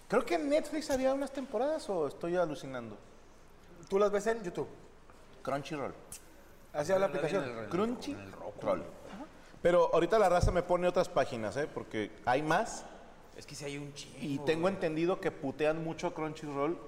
Creo 0.09 0.25
que 0.25 0.35
en 0.35 0.49
Netflix 0.49 0.91
había 0.91 1.13
unas 1.15 1.31
temporadas 1.33 1.89
o 1.91 2.07
estoy 2.09 2.37
alucinando. 2.37 2.97
¿Tú 3.89 3.99
las 3.99 4.11
ves 4.11 4.27
en 4.27 4.43
YouTube? 4.43 4.69
Crunchyroll. 5.43 5.95
Así 6.73 6.93
es 6.93 6.99
la 6.99 7.07
aplicación. 7.07 7.45
Crunchyroll. 7.71 8.85
Pero 9.63 9.91
ahorita 9.95 10.19
la 10.19 10.29
raza 10.29 10.51
me 10.51 10.63
pone 10.63 10.89
otras 10.89 11.09
páginas, 11.09 11.57
¿eh? 11.57 11.69
Porque 11.73 12.11
hay 12.27 12.43
más 12.43 12.85
Es 13.37 13.47
que 13.47 13.55
si 13.55 13.65
hay 13.65 13.79
un 13.79 13.93
chingo. 13.95 14.17
y 14.21 14.39
tengo 14.41 14.69
entendido 14.69 15.21
que 15.21 15.31
putean 15.31 15.83
mucho 15.83 16.07
a 16.09 16.15
Crunchyroll, 16.15 16.79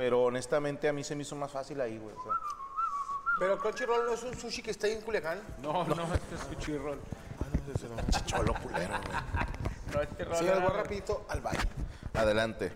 pero 0.00 0.22
honestamente 0.22 0.88
a 0.88 0.94
mí 0.94 1.04
se 1.04 1.14
me 1.14 1.24
hizo 1.24 1.36
más 1.36 1.50
fácil 1.50 1.78
ahí, 1.78 1.98
güey. 1.98 2.16
o 2.16 2.22
sea. 2.22 2.32
Pero 3.38 3.58
Crunchyroll 3.58 4.06
no 4.06 4.14
es 4.14 4.22
un 4.22 4.34
sushi 4.34 4.62
que 4.62 4.70
está 4.70 4.86
ahí 4.86 4.94
en 4.94 5.02
Culiacán. 5.02 5.42
No, 5.60 5.84
no, 5.84 6.14
este 6.14 6.36
es 6.36 6.44
un 6.48 6.56
chirrol. 6.56 6.98
Cholo 8.24 8.54
culero, 8.54 8.94
güey. 9.04 9.18
No, 9.92 10.00
este 10.00 10.24
Sí, 10.24 10.44
voy 10.46 10.72
rapidito 10.72 11.26
al 11.28 11.42
baño. 11.42 11.60
Adelante. 12.14 12.72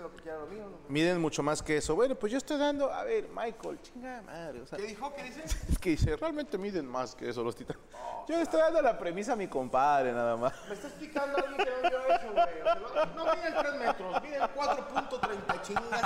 Lo 0.00 0.10
que 0.14 0.22
quieran, 0.22 0.42
Miden 0.88 1.20
mucho 1.20 1.42
más 1.42 1.62
que 1.62 1.76
eso. 1.76 1.94
Bueno, 1.94 2.14
pues 2.14 2.32
yo 2.32 2.38
estoy 2.38 2.58
dando, 2.58 2.92
a 2.92 3.04
ver, 3.04 3.28
Michael, 3.28 3.80
chingada 3.82 4.22
madre. 4.22 4.60
O 4.60 4.66
sea, 4.66 4.78
¿Qué 4.78 4.86
dijo? 4.86 5.12
¿Qué 5.14 5.22
dice? 5.24 5.42
es 5.70 5.78
que 5.78 5.90
dice, 5.90 6.16
realmente 6.16 6.56
miden 6.58 6.86
más 6.86 7.14
que 7.14 7.28
eso 7.28 7.42
los 7.42 7.56
titanes. 7.56 7.82
Yo 8.28 8.36
le 8.36 8.42
estoy 8.42 8.60
dando 8.60 8.80
la 8.80 8.98
premisa 8.98 9.32
a 9.32 9.36
mi 9.36 9.48
compadre, 9.48 10.12
nada 10.12 10.36
más. 10.36 10.54
Me 10.68 10.74
está 10.74 10.88
explicando 10.88 11.36
alguien 11.38 11.56
que 11.56 11.70
no 11.70 11.88
vio 11.88 12.06
eso, 12.14 12.32
güey. 12.32 12.84
O 12.84 12.92
sea, 12.92 13.04
no, 13.06 13.24
no 13.24 13.34
miden 13.34 13.54
3 13.58 13.74
metros, 13.74 14.22
miden 14.22 14.42
4.30 14.42 15.62
chingas. 15.62 16.02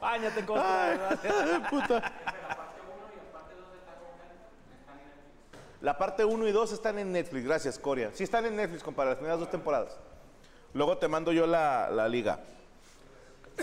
Báñate, 0.00 0.46
Costa. 0.46 1.18
Puta. 1.70 2.12
La 5.80 5.96
parte 5.96 6.24
1 6.24 6.46
y 6.46 6.52
2 6.52 6.72
están 6.72 6.98
en 6.98 7.10
Netflix, 7.10 7.44
gracias, 7.44 7.78
Coria. 7.78 8.10
Sí 8.12 8.22
están 8.24 8.44
en 8.44 8.54
Netflix, 8.54 8.82
compadre, 8.82 9.10
las 9.10 9.16
primeras 9.16 9.40
dos 9.40 9.50
temporadas. 9.50 9.98
Luego 10.74 10.98
te 10.98 11.08
mando 11.08 11.32
yo 11.32 11.46
la, 11.46 11.90
la 11.90 12.08
liga. 12.08 12.40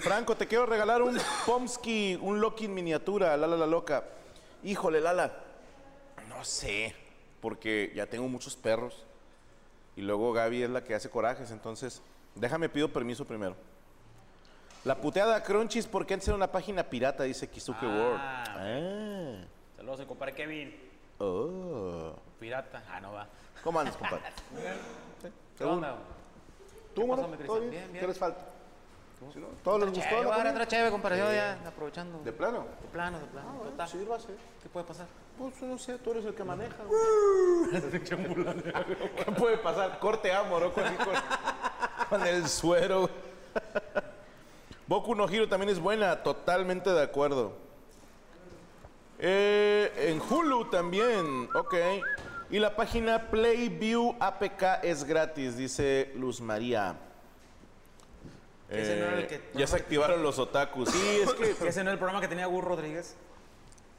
Franco, 0.01 0.35
te 0.35 0.47
quiero 0.47 0.65
regalar 0.65 1.01
un 1.01 1.17
Pomsky, 1.45 2.17
un 2.21 2.39
Loki 2.39 2.65
en 2.65 2.73
miniatura, 2.73 3.35
Lala 3.37 3.57
la 3.57 3.65
loca. 3.65 4.03
Híjole, 4.63 5.01
Lala. 5.01 5.33
No 6.29 6.43
sé, 6.43 6.93
porque 7.41 7.91
ya 7.95 8.05
tengo 8.05 8.27
muchos 8.27 8.55
perros. 8.55 9.05
Y 9.95 10.01
luego 10.01 10.33
Gaby 10.33 10.63
es 10.63 10.69
la 10.69 10.83
que 10.83 10.93
hace 10.93 11.09
corajes, 11.09 11.49
entonces 11.51 12.01
déjame 12.35 12.69
pido 12.69 12.89
permiso 12.89 13.25
primero. 13.25 13.55
La 14.83 14.95
puteada 14.95 15.41
Crunchies, 15.43 15.87
¿por 15.87 16.05
qué 16.05 16.13
antes 16.13 16.27
era 16.27 16.37
una 16.37 16.51
página 16.51 16.83
pirata? 16.83 17.23
Dice 17.23 17.49
Kizuke 17.49 17.85
World. 17.85 18.19
Ah. 18.21 19.43
Saludos, 19.75 20.05
compadre 20.05 20.35
Kevin. 20.35 20.75
Oh. 21.17 22.13
Pirata. 22.39 22.83
Ah, 22.89 22.99
no 23.01 23.13
va. 23.13 23.27
¿Cómo 23.63 23.79
andas, 23.79 23.97
compadre? 23.97 24.23
¿Qué 25.57 25.63
onda? 25.63 25.97
¿Tú, 26.97 27.03
¿Qué 27.03 27.07
mano? 27.09 27.21
pasó, 27.21 27.37
mi 27.37 27.37
¿Todo 27.45 27.57
Cristian? 27.57 27.69
bien? 27.69 27.91
Bien. 27.93 28.01
¿Qué 28.01 28.07
les 28.07 28.17
falta? 28.17 28.41
¿Sí, 29.31 29.39
no? 29.39 29.47
¿Todo 29.63 29.77
les 29.77 29.89
gustó? 29.89 30.01
Chévere, 30.01 30.21
la 30.23 30.27
va 30.29 30.33
a 30.33 30.37
comida? 30.37 30.51
otra 30.51 30.67
chévere, 30.67 30.91
compadre. 30.91 31.17
Yo 31.19 31.31
ya 31.31 31.59
aprovechando. 31.67 32.19
¿De 32.23 32.31
plano? 32.33 32.65
De 32.81 32.87
plano, 32.87 33.19
de 33.19 33.25
plano. 33.27 33.49
Total. 33.63 33.87
Sírvase. 33.87 34.27
¿Qué 34.63 34.69
puede 34.69 34.85
pasar? 34.87 35.05
Pues 35.37 35.61
no 35.61 35.77
sé, 35.77 35.99
tú 35.99 36.11
eres 36.11 36.25
el 36.25 36.33
que 36.33 36.43
maneja. 36.43 36.75
güey. 36.87 37.81
¿Qué 39.25 39.31
puede 39.37 39.57
pasar? 39.59 39.99
Corte 39.99 40.31
a 40.33 40.41
Morocco 40.41 40.81
así 40.81 40.95
con, 40.95 41.13
con 42.09 42.27
el 42.27 42.47
suero. 42.47 43.09
Boku 44.87 45.13
no 45.13 45.29
Hero 45.29 45.47
también 45.47 45.69
es 45.69 45.79
buena, 45.79 46.23
totalmente 46.23 46.89
de 46.91 47.03
acuerdo. 47.03 47.53
Eh, 49.19 50.09
en 50.11 50.19
Hulu 50.21 50.69
también, 50.71 51.47
ok. 51.53 51.75
Y 52.49 52.59
la 52.59 52.75
página 52.75 53.29
Playview 53.29 54.15
APK 54.19 54.83
es 54.83 55.03
gratis, 55.03 55.57
dice 55.57 56.11
Luz 56.15 56.39
María. 56.39 56.95
Ese 58.69 58.99
no 58.99 59.05
era 59.05 59.17
el 59.17 59.23
Eh, 59.23 59.27
que- 59.27 59.51
ya 59.59 59.67
se 59.67 59.75
activaron 59.77 60.21
los 60.23 60.39
otakus. 60.39 60.89
Sí, 60.89 61.19
es 61.23 61.33
que. 61.33 61.55
¿Que 61.55 61.67
ese 61.69 61.79
no 61.83 61.89
era 61.89 61.93
el 61.93 61.99
programa 61.99 62.21
que 62.21 62.27
tenía 62.27 62.45
Gus 62.47 62.63
Rodríguez? 62.63 63.15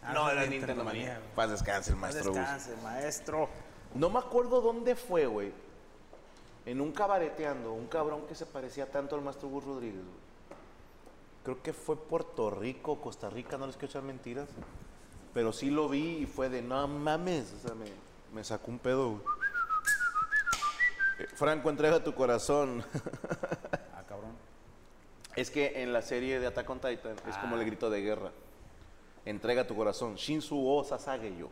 Ah, 0.02 0.12
no, 0.12 0.31
era 0.31 0.45
es 0.45 0.50
Nintendo 0.50 0.85
Manía. 0.85 1.19
güey. 1.19 1.35
Paz 1.35 1.50
descanse 1.50 1.90
el 1.90 1.97
Paz 1.97 2.00
maestro 2.14 2.31
Gus. 2.33 2.40
Descanse, 2.40 2.76
maestro. 2.83 3.49
No 3.95 4.11
me 4.11 4.19
acuerdo 4.19 4.61
dónde 4.61 4.95
fue, 4.95 5.26
güey. 5.26 5.52
En 6.67 6.81
un 6.83 6.93
cabareteando, 6.93 7.73
un 7.73 7.87
cabrón 7.87 8.26
que 8.26 8.35
se 8.35 8.45
parecía 8.47 8.90
tanto 8.90 9.17
al 9.17 9.23
maestro 9.23 9.49
Gus 9.49 9.64
Rodríguez, 9.64 10.02
güey. 10.02 10.28
Creo 11.45 11.62
que 11.62 11.73
fue 11.73 11.97
Puerto 11.97 12.50
Rico, 12.50 13.00
Costa 13.00 13.31
Rica, 13.31 13.57
no 13.57 13.67
les 13.67 13.76
quiero 13.76 13.90
echar 13.90 14.02
mentiras. 14.02 14.49
Pero 15.33 15.52
sí 15.52 15.71
lo 15.71 15.88
vi 15.88 16.19
y 16.19 16.26
fue 16.26 16.49
de 16.50 16.61
no 16.61 16.87
mames. 16.88 17.55
O 17.55 17.67
sea, 17.67 17.75
me, 17.75 17.87
me 18.32 18.44
sacó 18.44 18.70
un 18.70 18.78
pedo, 18.78 19.11
güey. 19.11 19.23
Eh, 21.18 21.26
Franco, 21.35 21.70
entrega 21.70 22.02
tu 22.02 22.14
corazón. 22.14 22.85
Ah, 23.94 24.04
cabrón. 24.08 24.30
es 25.35 25.50
que 25.50 25.82
en 25.82 25.92
la 25.92 26.02
serie 26.02 26.38
de 26.38 26.47
Attack 26.47 26.70
on 26.70 26.78
Titan 26.78 27.16
es 27.28 27.37
como 27.38 27.56
el 27.56 27.64
grito 27.64 27.90
de 27.90 28.00
guerra. 28.00 28.30
Entrega 29.25 29.66
tu 29.66 29.75
corazón. 29.75 30.14
Shinsu 30.14 30.66
o 30.66 30.85
Sasage 30.85 31.37
yo. 31.37 31.49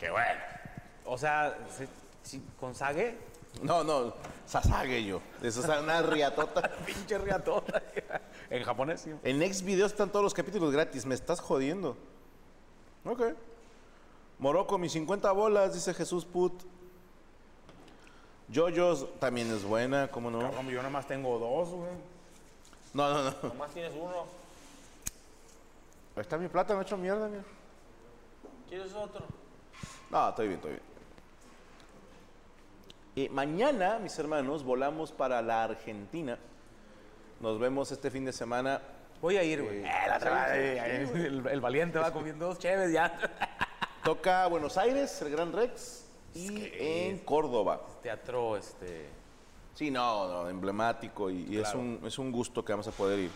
Qué 0.00 0.10
bueno. 0.10 0.40
O 1.04 1.18
sea, 1.18 1.56
con 2.58 2.74
Sage, 2.74 3.16
No, 3.62 3.84
no, 3.84 4.14
Sasage 4.46 5.04
yo. 5.04 5.20
Eso 5.42 5.60
es 5.60 5.82
una 5.82 6.02
riatota. 6.02 6.70
pinche 6.86 7.18
riatota. 7.18 7.82
en 8.50 8.64
japonés, 8.64 9.02
sí. 9.02 9.14
En 9.22 9.38
Next 9.38 9.62
Video 9.62 9.86
están 9.86 10.10
todos 10.10 10.22
los 10.22 10.34
capítulos 10.34 10.72
gratis. 10.72 11.04
Me 11.04 11.14
estás 11.14 11.40
jodiendo. 11.40 11.96
Ok. 13.04 13.22
Morocco, 14.38 14.78
mis 14.78 14.92
50 14.92 15.32
bolas, 15.32 15.74
dice 15.74 15.92
Jesús 15.92 16.24
Put. 16.24 16.62
Jojo's 18.54 19.06
también 19.18 19.52
es 19.52 19.64
buena, 19.64 20.08
¿cómo 20.08 20.30
no? 20.30 20.38
Cabrón, 20.38 20.68
yo 20.68 20.82
nomás 20.82 21.06
tengo 21.06 21.38
dos, 21.38 21.68
güey. 21.70 21.90
No, 22.94 23.12
no, 23.12 23.24
no. 23.24 23.48
Nomás 23.48 23.70
tienes 23.72 23.92
uno. 23.94 24.24
Ahí 26.16 26.22
está 26.22 26.38
mi 26.38 26.48
plata, 26.48 26.72
no 26.74 26.80
he 26.80 26.82
hecho 26.84 26.96
mierda, 26.96 27.28
mira. 27.28 27.42
¿Quieres 28.68 28.92
otro? 28.94 29.24
No, 30.10 30.28
estoy 30.28 30.48
bien, 30.48 30.58
estoy 30.58 30.70
bien. 30.72 30.82
Y 33.14 33.28
mañana, 33.30 33.98
mis 33.98 34.18
hermanos, 34.18 34.62
volamos 34.62 35.12
para 35.12 35.42
la 35.42 35.64
Argentina. 35.64 36.38
Nos 37.40 37.58
vemos 37.58 37.90
este 37.92 38.10
fin 38.10 38.24
de 38.24 38.32
semana. 38.32 38.80
Voy 39.20 39.36
a 39.36 39.42
ir, 39.42 39.62
güey. 39.62 39.84
Eh, 39.84 39.90
eh, 40.52 41.08
el, 41.26 41.46
el 41.46 41.60
valiente 41.60 41.98
va 41.98 42.12
comiendo 42.12 42.46
dos 42.46 42.58
chéves 42.58 42.92
ya. 42.92 43.18
Toca 44.08 44.46
Buenos 44.46 44.78
Aires, 44.78 45.20
el 45.20 45.28
Gran 45.30 45.52
Rex, 45.52 46.04
y 46.34 46.70
en 46.78 47.18
Córdoba. 47.18 47.82
Teatro, 48.02 48.56
este. 48.56 49.06
Sí, 49.74 49.90
no, 49.90 50.26
no, 50.26 50.48
emblemático 50.48 51.28
y, 51.28 51.44
y 51.50 51.58
es, 51.58 51.74
un, 51.74 52.00
es 52.02 52.18
un 52.18 52.32
gusto 52.32 52.64
que 52.64 52.72
vamos 52.72 52.88
a 52.88 52.90
poder 52.90 53.18
ir. 53.18 53.30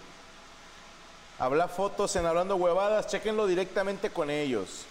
Habla 1.39 1.69
fotos 1.69 2.17
en 2.17 2.25
Hablando 2.25 2.57
Huevadas, 2.57 3.07
chequenlo 3.07 3.47
directamente 3.47 4.09
con 4.09 4.31
ellos. 4.31 4.87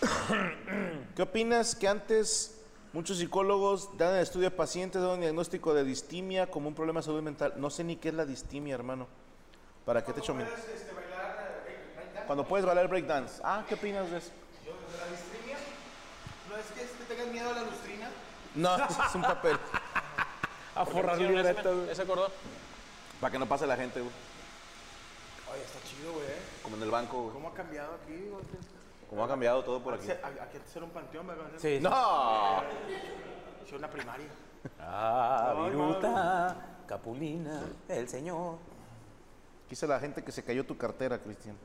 ¿Qué 1.14 1.22
opinas 1.22 1.76
que 1.76 1.86
antes 1.86 2.60
muchos 2.92 3.18
psicólogos 3.18 3.96
dan 3.96 4.16
el 4.16 4.22
estudio 4.22 4.48
a 4.48 4.50
pacientes, 4.50 5.02
dan 5.02 5.12
un 5.12 5.20
diagnóstico 5.20 5.72
de 5.72 5.84
distimia 5.84 6.50
como 6.50 6.66
un 6.66 6.74
problema 6.74 6.98
de 6.98 7.04
salud 7.06 7.22
mental? 7.22 7.54
No 7.58 7.70
sé 7.70 7.84
ni 7.84 7.94
qué 7.94 8.08
es 8.08 8.14
la 8.14 8.26
distimia, 8.26 8.74
hermano. 8.74 9.06
¿Para 9.84 10.04
qué 10.04 10.12
te 10.12 10.18
echo 10.18 10.34
mi- 10.34 10.42
Cuando 12.26 12.44
puedes 12.44 12.66
bailar 12.66 12.88
breakdance. 12.88 13.40
Ah, 13.44 13.64
¿qué 13.68 13.74
opinas 13.74 14.10
de 14.10 14.18
eso? 14.18 14.30
¿La 14.98 15.10
distrimia? 15.10 15.56
¿No 16.50 16.56
es 16.56 16.66
que, 16.66 16.82
es 16.82 16.90
que 16.90 17.04
tengas 17.04 17.28
miedo 17.28 17.50
a 17.50 17.54
la 17.54 17.62
lustrina? 17.62 18.08
No, 18.54 18.76
es 19.06 19.14
un 19.14 19.22
papel. 19.22 19.56
A 20.74 20.84
forrar 20.84 21.16
¿Sí, 21.16 21.22
libreta, 21.22 21.60
ese, 21.60 21.72
güey. 21.72 21.90
ese 21.90 22.04
cordón? 22.04 22.32
Para 23.20 23.30
que 23.30 23.38
no 23.38 23.46
pase 23.46 23.66
la 23.66 23.76
gente, 23.76 24.00
güey. 24.00 24.12
Oye, 25.52 25.62
está 25.62 25.78
chido, 25.88 26.12
güey. 26.12 26.26
¿eh? 26.26 26.38
Como 26.62 26.76
en 26.76 26.82
el 26.82 26.90
banco, 26.90 27.22
güey. 27.22 27.32
¿Cómo 27.32 27.48
ha 27.48 27.54
cambiado 27.54 27.94
aquí, 27.94 28.28
güey? 28.28 28.44
Como 29.08 29.24
ha 29.24 29.28
cambiado 29.28 29.64
todo 29.64 29.80
por 29.80 29.94
aquí. 29.94 30.10
Aquí, 30.10 30.38
antes 30.40 30.76
era 30.76 30.84
un 30.84 30.90
panteón, 30.90 31.26
¿verdad? 31.26 31.46
Sí. 31.58 31.78
¡No! 31.80 32.62
Sí, 33.68 33.74
una 33.74 33.88
primaria. 33.88 34.26
Ah, 34.80 35.54
viruta, 35.64 36.56
capulina, 36.88 37.62
el 37.88 38.08
señor. 38.08 38.58
Quise 39.68 39.86
la 39.86 40.00
gente 40.00 40.22
que 40.22 40.32
se 40.32 40.42
cayó 40.44 40.64
tu 40.66 40.76
cartera, 40.76 41.18
Cristian. 41.18 41.56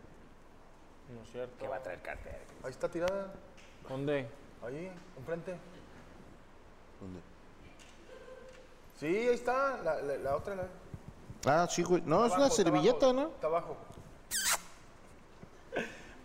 No 1.14 1.22
es 1.24 1.32
cierto. 1.32 1.58
Que 1.60 1.68
va 1.68 1.78
a 1.78 1.84
traer 1.84 2.02
cartera. 2.02 2.40
Ahí 2.64 2.72
está 2.72 2.90
tirada. 2.90 3.34
¿Dónde? 3.88 4.28
Ahí, 4.66 4.92
enfrente. 5.18 5.56
¿Dónde? 7.00 7.20
Sí, 9.00 9.08
ahí 9.08 9.28
está. 9.36 9.78
La, 9.84 10.02
la, 10.02 10.18
la 10.18 10.36
otra. 10.36 10.56
La... 10.56 10.64
Ah, 11.46 11.68
sí, 11.70 11.84
güey. 11.84 12.02
No, 12.06 12.26
es 12.26 12.32
Abajo, 12.32 12.42
una 12.46 12.50
servilleta, 12.52 13.08
abajo, 13.08 13.14
¿no? 13.14 13.28
Está 13.30 13.48
abajo. 13.48 13.78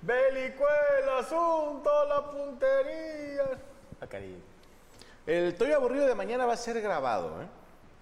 Bélico 0.02 0.64
el 1.02 1.09
asunto, 1.09 1.90
la 2.09 2.31
puntería. 2.31 3.59
A 4.00 4.07
cariño. 4.07 4.38
El 5.26 5.57
Toy 5.57 5.73
Aburrido 5.73 6.07
de 6.07 6.14
mañana 6.14 6.47
va 6.47 6.52
a 6.52 6.57
ser 6.57 6.81
grabado, 6.81 7.43
¿eh? 7.43 7.47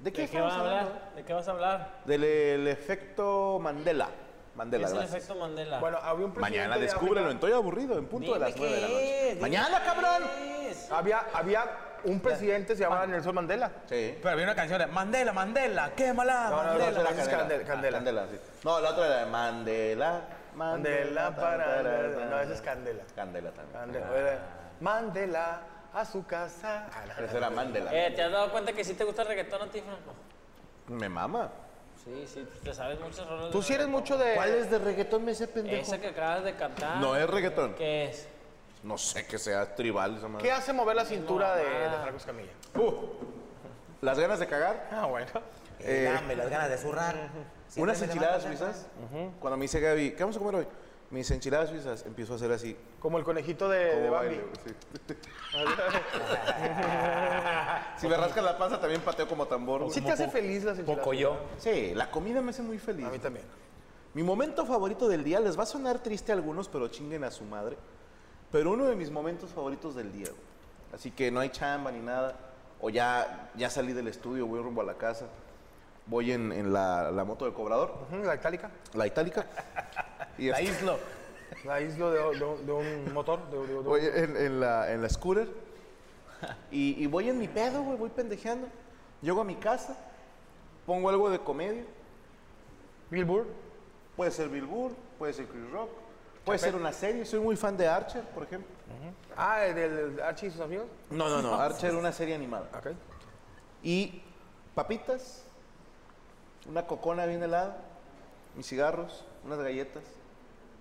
¿De 0.01 0.13
qué, 0.13 0.23
¿De 0.23 0.29
qué 0.29 0.41
vas 0.41 0.53
a 0.53 0.61
hablar? 0.61 1.13
¿De 1.15 1.25
qué 1.25 1.33
vas 1.33 1.49
a 1.49 1.51
hablar? 1.53 2.03
Del 2.05 2.25
el 2.25 2.69
efecto 2.69 3.59
Mandela. 3.63 4.11
¿Qué 4.55 4.59
Mandela, 4.59 4.87
es 4.87 4.93
el 4.93 4.99
gracias. 4.99 5.17
efecto 5.25 5.41
Mandela? 5.41 5.81
Bueno, 5.81 5.99
había 6.01 6.27
un 6.27 6.33
presidente 6.33 6.59
Mañana 6.61 6.77
de 6.77 6.83
descúbrelo 6.83 7.21
en 7.23 7.27
África- 7.37 7.41
Toy 7.41 7.53
Aburrido, 7.53 7.99
en 7.99 8.07
punto 8.07 8.35
de 8.35 8.39
las 8.39 8.57
9 8.57 8.73
de 8.75 8.81
la 8.81 8.87
qué 8.87 8.93
noche. 8.93 9.23
es, 9.23 9.29
dime 9.35 9.41
¡Mañana, 9.41 9.79
qué 9.81 9.85
cabrón! 9.85 10.23
es. 10.69 10.91
Había, 10.93 11.25
había 11.35 11.65
un 12.05 12.21
presidente, 12.21 12.77
se 12.77 12.83
llamaba 12.85 13.05
Nelson 13.07 13.35
Mandela. 13.35 13.69
Sí. 13.87 14.17
Pero 14.23 14.31
había 14.31 14.45
una 14.45 14.55
canción 14.55 14.79
de 14.79 14.87
Mandela, 14.87 15.33
Mandela, 15.33 15.91
quémala, 15.97 16.51
No, 16.51 16.51
no, 16.51 16.63
no, 16.75 16.79
Mandela. 16.79 17.11
esa 17.11 17.23
es 17.23 17.29
Candela. 17.29 17.63
Ah, 17.65 17.67
Candela. 17.67 17.97
Candela, 17.99 18.27
sí. 18.31 18.41
No, 18.63 18.81
la 18.81 18.91
otra 18.91 19.07
era 19.07 19.17
de 19.25 19.27
Mandela. 19.27 20.21
Mandela 20.55 21.35
para. 21.35 21.83
No, 21.83 22.41
esa 22.41 22.53
es 22.55 22.61
Candela. 22.61 23.03
Candela 23.17 23.51
también. 23.51 23.81
Mandela. 23.81 24.17
era, 24.17 24.39
Mandela 24.81 25.61
a 25.93 26.05
su 26.05 26.25
casa. 26.27 26.87
Ah, 26.95 27.23
esa 27.25 27.39
era 27.39 27.51
Mandela. 27.51 27.91
Eh, 27.93 28.13
¿te 28.13 28.23
has 28.23 28.31
dado 28.31 28.53
cuenta 28.53 28.73
que 28.73 28.85
sí 28.85 28.95
te 28.95 29.03
gusta 29.03 29.23
el 29.23 29.29
reggaetón 29.29 29.63
a 29.63 29.67
ti, 29.73 29.81
Franco? 29.81 30.15
Me 30.87 31.09
mama. 31.09 31.51
Sí, 32.05 32.25
sí, 32.27 32.49
te 32.63 32.75
sabes 32.75 33.01
muchos 33.01 33.27
roles 33.29 33.51
Tú 33.51 33.59
de 33.61 33.65
sí 33.65 33.73
eres 33.73 33.87
reggaetón. 33.87 33.91
mucho 33.91 34.19
de. 34.19 34.35
¿Cuál 34.35 34.55
es 34.55 34.71
de 34.71 34.79
reggaetón 34.79 35.29
ese 35.29 35.49
pendejo? 35.49 35.83
Esa 35.83 35.99
que 36.01 36.09
acabas 36.09 36.45
de 36.45 36.55
cantar. 36.55 36.99
No 36.99 37.17
es 37.17 37.29
reggaetón. 37.29 37.75
¿Qué 37.75 38.05
es? 38.11 38.29
No 38.83 38.99
sé 38.99 39.27
que 39.27 39.39
sea 39.39 39.75
tribal 39.75 40.19
esa 40.19 40.29
madre. 40.29 40.45
¿Qué 40.45 40.53
hace 40.53 40.73
mover 40.75 40.97
la 40.97 41.07
cintura 41.07 41.57
de, 41.57 41.65
de 41.65 41.97
Franco 42.03 42.17
Escamilla? 42.19 42.53
¿Las 44.03 44.19
ganas 44.19 44.39
de 44.39 44.47
cagar? 44.47 44.89
Ah, 44.93 45.07
bueno. 45.07 45.27
Eh, 45.81 46.15
hambre, 46.15 46.37
las 46.37 46.51
ganas 46.51 46.69
de 46.69 46.77
zurrar. 46.79 47.15
Unas 47.77 47.97
Siempre 47.97 47.97
me 47.97 48.05
enchiladas 48.13 48.43
suizas. 48.43 48.87
Cuando 49.41 49.57
me 49.57 49.63
dice 49.63 49.81
Gaby, 49.81 50.11
¿qué 50.13 50.23
vamos 50.23 50.37
a 50.37 50.39
comer 50.39 50.55
hoy? 50.57 50.67
Dice 51.19 51.35
enchiladas 51.35 51.71
suizas. 51.71 52.07
Empiezo 52.07 52.33
a 52.33 52.37
hacer 52.37 52.53
así. 52.53 52.77
Como 53.01 53.19
el 53.19 53.25
conejito 53.25 53.69
de, 53.69 53.79
de 54.01 54.11
Bambi. 54.11 54.37
baile, 54.37 54.45
sí. 54.65 55.15
si 57.99 58.09
me 58.09 58.17
rasca 58.17 58.43
la 58.43 58.59
panza, 58.59 58.81
también 58.81 59.01
pateo 59.01 59.29
como 59.29 59.47
tambor. 59.47 59.91
¿Sí 59.91 60.01
te 60.01 60.13
hace 60.13 60.29
feliz 60.29 60.65
las 60.65 60.79
enchiladas? 60.79 61.05
Poco 61.05 61.15
yo. 61.15 61.37
Sí, 61.59 61.93
la 61.95 62.11
comida 62.11 62.41
me 62.41 62.51
hace 62.51 62.63
muy 62.63 62.79
feliz. 62.79 63.07
A 63.07 63.11
mí 63.11 63.19
también. 63.19 63.45
Mi 64.15 64.23
momento 64.23 64.65
favorito 64.65 65.09
del 65.09 65.25
día, 65.25 65.41
les 65.41 65.59
va 65.59 65.65
a 65.65 65.67
sonar 65.67 65.99
triste 65.99 66.33
a 66.33 66.35
algunos, 66.35 66.69
pero 66.69 66.89
chinguen 66.89 67.25
a 67.25 67.31
su 67.31 67.45
madre. 67.45 67.77
Pero 68.53 68.73
uno 68.73 68.85
de 68.85 68.95
mis 68.95 69.11
momentos 69.11 69.51
favoritos 69.51 69.95
del 69.95 70.13
día. 70.13 70.27
güey. 70.29 70.41
Así 70.93 71.11
que 71.11 71.31
no 71.31 71.41
hay 71.41 71.51
chamba 71.51 71.91
ni 71.91 72.01
nada. 72.01 72.37
O 72.81 72.91
ya, 72.91 73.51
ya 73.57 73.71
salí 73.71 73.93
del 73.93 74.09
estudio, 74.09 74.47
voy 74.47 74.61
rumbo 74.61 74.83
a 74.83 74.85
la 74.85 74.95
casa. 74.95 75.27
Voy 76.07 76.33
en, 76.33 76.53
en 76.53 76.73
la, 76.73 77.11
la 77.11 77.25
moto 77.25 77.45
del 77.47 77.55
cobrador, 77.55 77.95
La 78.25 78.35
itálica. 78.35 78.71
la 78.95 79.07
itálica. 79.07 79.47
Y 80.39 80.49
La 80.51 80.61
isla. 80.61 80.97
La 81.65 81.81
isla 81.81 82.11
de, 82.11 82.19
de- 82.19 82.63
de 82.65 82.73
un 82.73 83.13
motor. 83.13 83.39
De, 83.51 83.57
Voy 83.83 84.01
en, 84.05 84.37
en 84.37 84.59
la, 84.61 84.91
en 84.93 85.01
la 85.01 85.09
scooter 85.09 85.49
y, 86.73 87.03
y 87.03 87.07
voy 87.07 87.29
en 87.31 87.39
mi 87.39 87.47
pedo, 87.47 87.83
güey, 87.85 87.97
voy 87.97 88.11
pendejeando. 88.11 88.67
Llego 89.23 89.41
a 89.41 89.45
mi 89.45 89.55
casa, 89.55 89.97
pongo 90.87 91.09
algo 91.09 91.31
de 91.31 91.39
comedia. 91.39 91.85
Bill 93.11 93.25
Burr. 93.25 93.47
Puede 94.17 94.31
ser 94.33 94.49
Bill 94.49 94.67
Burr, 94.67 94.93
puede 95.19 95.33
ser 95.33 95.47
Chris 95.47 95.71
Rock, 95.71 95.91
puede 96.45 96.59
ser 96.59 96.75
una 96.75 96.93
serie. 96.93 97.25
Soy 97.25 97.41
muy 97.41 97.57
fan 97.57 97.77
de 97.77 97.87
Archer, 97.89 98.23
por 98.31 98.43
ejemplo. 98.43 98.69
Ah, 99.37 99.65
el 99.65 99.75
del 99.75 100.21
Archie 100.21 100.49
y 100.49 100.51
sus 100.51 100.61
amigos. 100.61 100.87
No, 101.11 101.29
no, 101.29 101.41
no. 101.43 101.55
Archer, 101.61 101.95
una 101.95 102.13
serie 102.13 102.35
animada. 102.35 102.69
Ok. 102.77 102.89
Y 103.83 104.21
papitas, 104.75 105.45
una 106.69 106.87
cocona 106.87 107.27
bien 107.27 107.43
helada, 107.43 107.77
mis 108.57 108.67
cigarros, 108.67 109.25
unas 109.45 109.59
galletas. 109.59 110.03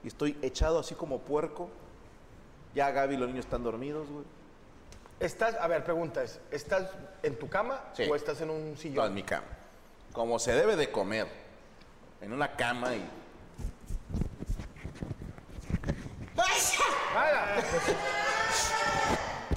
Y 0.04 0.08
estoy 0.08 0.38
echado 0.42 0.80
así 0.80 0.96
como 0.96 1.20
puerco. 1.20 1.70
Ya 2.76 2.92
Gaby 2.92 3.16
y 3.16 3.18
los 3.18 3.28
niños 3.30 3.46
están 3.46 3.64
dormidos, 3.64 4.08
güey. 4.10 4.26
Estás, 5.20 5.56
a 5.56 5.68
ver, 5.68 5.84
pregunta 5.84 6.24
es, 6.24 6.40
¿estás 6.52 6.90
en 7.22 7.38
tu 7.38 7.48
cama 7.48 7.80
Sí. 7.94 8.04
o 8.10 8.16
estás 8.16 8.42
en 8.42 8.50
un 8.50 8.72
No, 8.72 8.78
sillón? 8.78 9.08
en 9.08 9.14
mi 9.14 9.24
cama. 9.24 9.46
Como 10.12 10.40
se 10.40 10.54
debe 10.54 10.76
de 10.76 10.92
comer. 10.92 11.28
En 12.22 12.34
una 12.34 12.56
cama 12.56 12.96
y... 12.96 13.06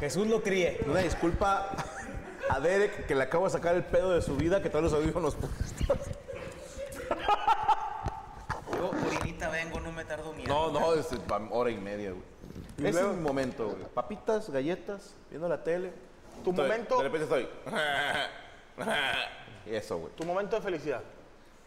Jesús 0.00 0.26
lo 0.26 0.42
críe. 0.42 0.80
Una 0.86 1.00
disculpa 1.00 1.70
a 2.50 2.60
Derek 2.60 3.06
que 3.06 3.14
le 3.14 3.22
acabo 3.24 3.44
de 3.46 3.50
sacar 3.50 3.74
el 3.74 3.84
pedo 3.84 4.10
de 4.12 4.22
su 4.22 4.36
vida 4.36 4.62
que 4.62 4.70
trae 4.70 4.82
los 4.82 4.92
audífonos 4.92 5.34
puestos. 5.86 5.98
Yo 8.76 8.90
ahorita 9.14 9.48
vengo, 9.48 9.80
no 9.80 9.92
me 9.92 10.04
tardo 10.04 10.32
va- 11.30 11.48
hora 11.50 11.70
y 11.70 11.76
media, 11.76 12.10
güey. 12.12 12.88
Ese 12.90 13.00
es 13.00 13.06
mi 13.06 13.22
momento, 13.22 13.66
güey. 13.70 13.84
Papitas, 13.94 14.50
galletas, 14.50 15.14
viendo 15.30 15.48
la 15.48 15.62
tele. 15.62 15.92
Tu 16.44 16.50
Estoy- 16.50 16.64
momento- 16.64 16.96
De 16.98 17.02
repente 17.04 17.24
estoy... 17.24 17.48
Y 19.66 19.74
eso, 19.74 19.98
güey. 19.98 20.12
Tu 20.14 20.24
momento 20.24 20.56
de 20.56 20.62
felicidad. 20.62 21.00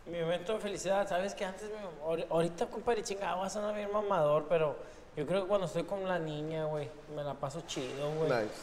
Mi 0.06 0.20
momento 0.22 0.54
de 0.54 0.60
felicidad, 0.60 1.08
sabes 1.08 1.34
que 1.36 1.46
antes, 1.46 1.70
me, 1.70 2.06
ahori- 2.06 2.26
ahorita, 2.30 2.68
compadre, 2.68 3.04
chingada, 3.04 3.36
voy 3.36 3.46
a 3.46 3.50
sonar 3.50 3.76
bien 3.76 3.92
mamador, 3.92 4.46
pero 4.50 4.76
yo 5.16 5.26
creo 5.26 5.42
que 5.44 5.48
cuando 5.48 5.68
estoy 5.68 5.84
con 5.84 6.08
la 6.08 6.18
niña, 6.20 6.66
güey, 6.66 6.90
me 7.16 7.24
la 7.24 7.34
paso 7.34 7.62
chido, 7.68 8.10
güey. 8.12 8.30
Nice. 8.32 8.56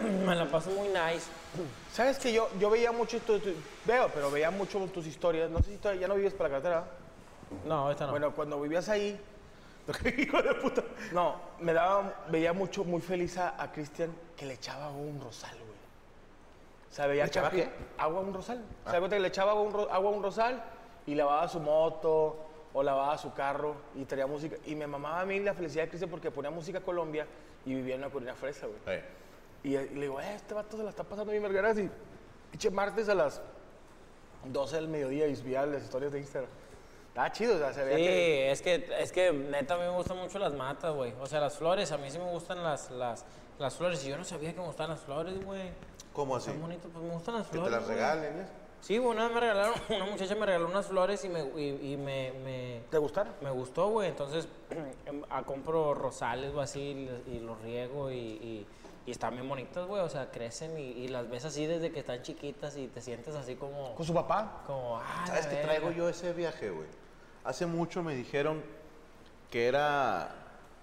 Me 0.26 0.34
la 0.34 0.46
paso 0.46 0.70
muy 0.70 0.88
nice. 0.88 1.26
¿Sabes 1.92 2.18
que 2.18 2.32
yo, 2.32 2.48
yo 2.58 2.70
veía 2.70 2.90
mucho, 2.92 3.20
tu- 3.20 3.38
tu- 3.38 3.54
veo, 3.84 4.08
pero 4.12 4.30
veía 4.30 4.50
mucho 4.50 4.78
tus 4.86 5.06
historias. 5.06 5.48
No 5.50 5.58
sé 5.62 5.70
si 5.72 5.76
todavía 5.76 6.02
ya 6.02 6.08
no 6.08 6.14
vives 6.16 6.32
para 6.34 6.48
la 6.48 6.54
carretera. 6.56 6.84
No, 7.66 7.90
esta 7.90 8.06
no. 8.06 8.10
Bueno, 8.12 8.34
cuando 8.34 8.60
vivías 8.60 8.88
ahí, 8.88 9.20
hijo 10.18 10.42
de 10.42 10.54
puta. 10.54 10.82
No, 11.12 11.36
me 11.60 11.72
daba, 11.72 12.24
veía 12.30 12.52
mucho, 12.52 12.84
muy 12.84 13.00
feliz 13.00 13.36
a, 13.38 13.60
a 13.60 13.72
Cristian 13.72 14.14
que 14.36 14.46
le 14.46 14.54
echaba 14.54 14.86
agua 14.86 14.98
a 15.00 15.02
un 15.04 15.20
rosal, 15.20 15.56
güey. 15.58 15.72
O 16.90 16.94
sea, 16.94 17.06
veía 17.06 17.24
¿Le 17.24 17.28
echaba 17.28 17.50
que- 17.50 17.64
qué? 17.64 17.70
Agua 17.98 18.18
a 18.20 18.22
un 18.22 18.34
rosal. 18.34 18.64
O 18.86 18.90
sea, 18.90 18.98
cuenta 19.00 19.16
que 19.16 19.22
le 19.22 19.28
echaba 19.28 19.52
agua 19.52 19.62
a, 19.64 19.66
un, 19.66 19.72
ro- 19.72 19.90
agua 19.92 20.10
a 20.10 20.14
un 20.14 20.22
rosal 20.22 20.62
y 21.06 21.14
lavaba 21.14 21.48
su 21.48 21.58
moto 21.60 22.36
o 22.74 22.82
lavaba 22.82 23.16
su 23.18 23.32
carro 23.34 23.74
y 23.94 24.04
traía 24.04 24.26
música. 24.26 24.56
Y 24.66 24.74
me 24.74 24.86
mamaba 24.86 25.20
a 25.20 25.24
mí 25.26 25.40
la 25.40 25.54
felicidad 25.54 25.84
de 25.84 25.88
Cristian 25.88 26.10
porque 26.10 26.30
ponía 26.30 26.50
música 26.50 26.80
Colombia 26.80 27.26
y 27.64 27.74
vivía 27.74 27.94
en 27.96 28.02
una 28.02 28.10
colina 28.10 28.34
fresa, 28.34 28.66
güey. 28.66 28.78
Eh. 28.86 29.04
Y, 29.64 29.68
y 29.76 29.88
le 29.94 30.00
digo, 30.02 30.20
eh, 30.20 30.34
este 30.34 30.54
vato 30.54 30.76
se 30.76 30.82
la 30.82 30.90
está 30.90 31.02
pasando 31.04 31.30
bien 31.30 31.42
vergueras 31.42 31.78
y 31.78 31.88
eche 32.52 32.70
martes 32.70 33.08
a 33.08 33.14
las 33.14 33.40
12 34.44 34.76
del 34.76 34.88
mediodía 34.88 35.26
y 35.28 35.36
subía 35.36 35.64
las 35.66 35.82
historias 35.84 36.12
de 36.12 36.18
Instagram. 36.20 36.50
Está 37.12 37.30
chido, 37.30 37.56
o 37.56 37.58
sea, 37.58 37.74
se 37.74 37.84
veía 37.84 37.96
Sí, 37.98 38.04
que... 38.04 38.50
es 38.52 38.62
que, 38.62 38.88
es 39.00 39.12
que 39.12 39.32
neta 39.32 39.74
a 39.74 39.76
mí 39.76 39.82
me 39.82 39.90
gustan 39.90 40.16
mucho 40.16 40.38
las 40.38 40.54
matas, 40.54 40.94
güey. 40.94 41.12
O 41.20 41.26
sea, 41.26 41.40
las 41.40 41.56
flores, 41.58 41.92
a 41.92 41.98
mí 41.98 42.10
sí 42.10 42.18
me 42.18 42.30
gustan 42.30 42.62
las, 42.62 42.90
las, 42.90 43.26
las 43.58 43.74
flores. 43.76 44.02
Y 44.06 44.08
yo 44.08 44.16
no 44.16 44.24
sabía 44.24 44.54
que 44.54 44.60
me 44.60 44.66
gustan 44.66 44.88
las 44.88 45.00
flores, 45.00 45.44
güey. 45.44 45.70
¿Cómo 46.14 46.36
así? 46.36 46.48
Están 46.48 46.62
bonitas, 46.62 46.90
pues 46.90 47.04
me 47.04 47.12
gustan 47.12 47.34
las 47.34 47.46
Que 47.48 47.52
flores. 47.58 47.70
te 47.74 47.80
las 47.80 47.86
regalen, 47.88 48.40
¿eh? 48.40 48.46
Sí, 48.80 48.98
una 48.98 49.24
vez 49.26 49.34
me 49.34 49.40
regalaron, 49.40 49.74
una 49.90 50.06
muchacha 50.06 50.34
me 50.34 50.46
regaló 50.46 50.66
unas 50.68 50.86
flores 50.86 51.22
y 51.24 51.28
me, 51.28 51.40
y, 51.60 51.92
y 51.92 51.96
me, 51.98 52.32
me, 52.44 52.80
¿Te 52.90 52.96
gustaron? 52.98 53.32
me 53.42 53.50
gustó, 53.50 53.88
güey. 53.90 54.08
Entonces, 54.08 54.48
em, 55.06 55.22
ah, 55.28 55.42
compro 55.44 55.92
rosales 55.92 56.54
o 56.54 56.60
así 56.62 56.80
y, 56.80 57.32
y 57.36 57.40
los 57.40 57.60
riego 57.60 58.10
y, 58.10 58.16
y, 58.16 58.66
y 59.06 59.10
están 59.10 59.34
bien 59.34 59.46
bonitas, 59.48 59.86
güey. 59.86 60.00
O 60.00 60.08
sea, 60.08 60.30
crecen 60.30 60.78
y, 60.78 60.82
y 60.92 61.08
las 61.08 61.28
ves 61.28 61.44
así 61.44 61.66
desde 61.66 61.92
que 61.92 62.00
están 62.00 62.22
chiquitas 62.22 62.74
y 62.78 62.88
te 62.88 63.02
sientes 63.02 63.34
así 63.34 63.54
como... 63.54 63.94
¿Con 63.94 64.06
su 64.06 64.14
papá? 64.14 64.62
como 64.66 64.96
ah, 64.98 65.24
¿Sabes 65.26 65.46
verga. 65.46 65.62
traigo 65.62 65.90
yo 65.90 66.08
ese 66.08 66.32
viaje, 66.32 66.70
güey? 66.70 66.88
Hace 67.44 67.66
mucho 67.66 68.02
me 68.02 68.14
dijeron 68.14 68.62
que 69.50 69.66
era 69.66 70.34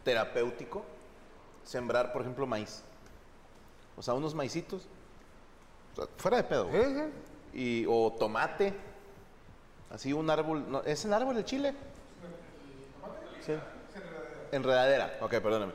terapéutico 0.03 0.83
sembrar, 1.63 2.11
por 2.11 2.21
ejemplo, 2.21 2.45
maíz. 2.45 2.81
O 3.95 4.01
sea, 4.01 4.13
unos 4.13 4.33
maicitos. 4.33 4.87
O 5.93 5.95
sea, 5.95 6.05
fuera 6.17 6.37
de 6.37 6.43
pedo. 6.43 6.67
güey. 6.67 6.85
Y, 7.53 7.85
o 7.87 8.15
tomate. 8.17 8.73
Así 9.89 10.13
un 10.13 10.29
árbol. 10.29 10.69
no, 10.69 10.81
¿Es 10.83 11.05
el 11.05 11.13
árbol 11.13 11.35
de 11.35 11.45
chile? 11.45 11.73
Sí. 13.45 13.53
Enredadera. 14.51 15.17
Ok, 15.21 15.31
perdóname. 15.31 15.73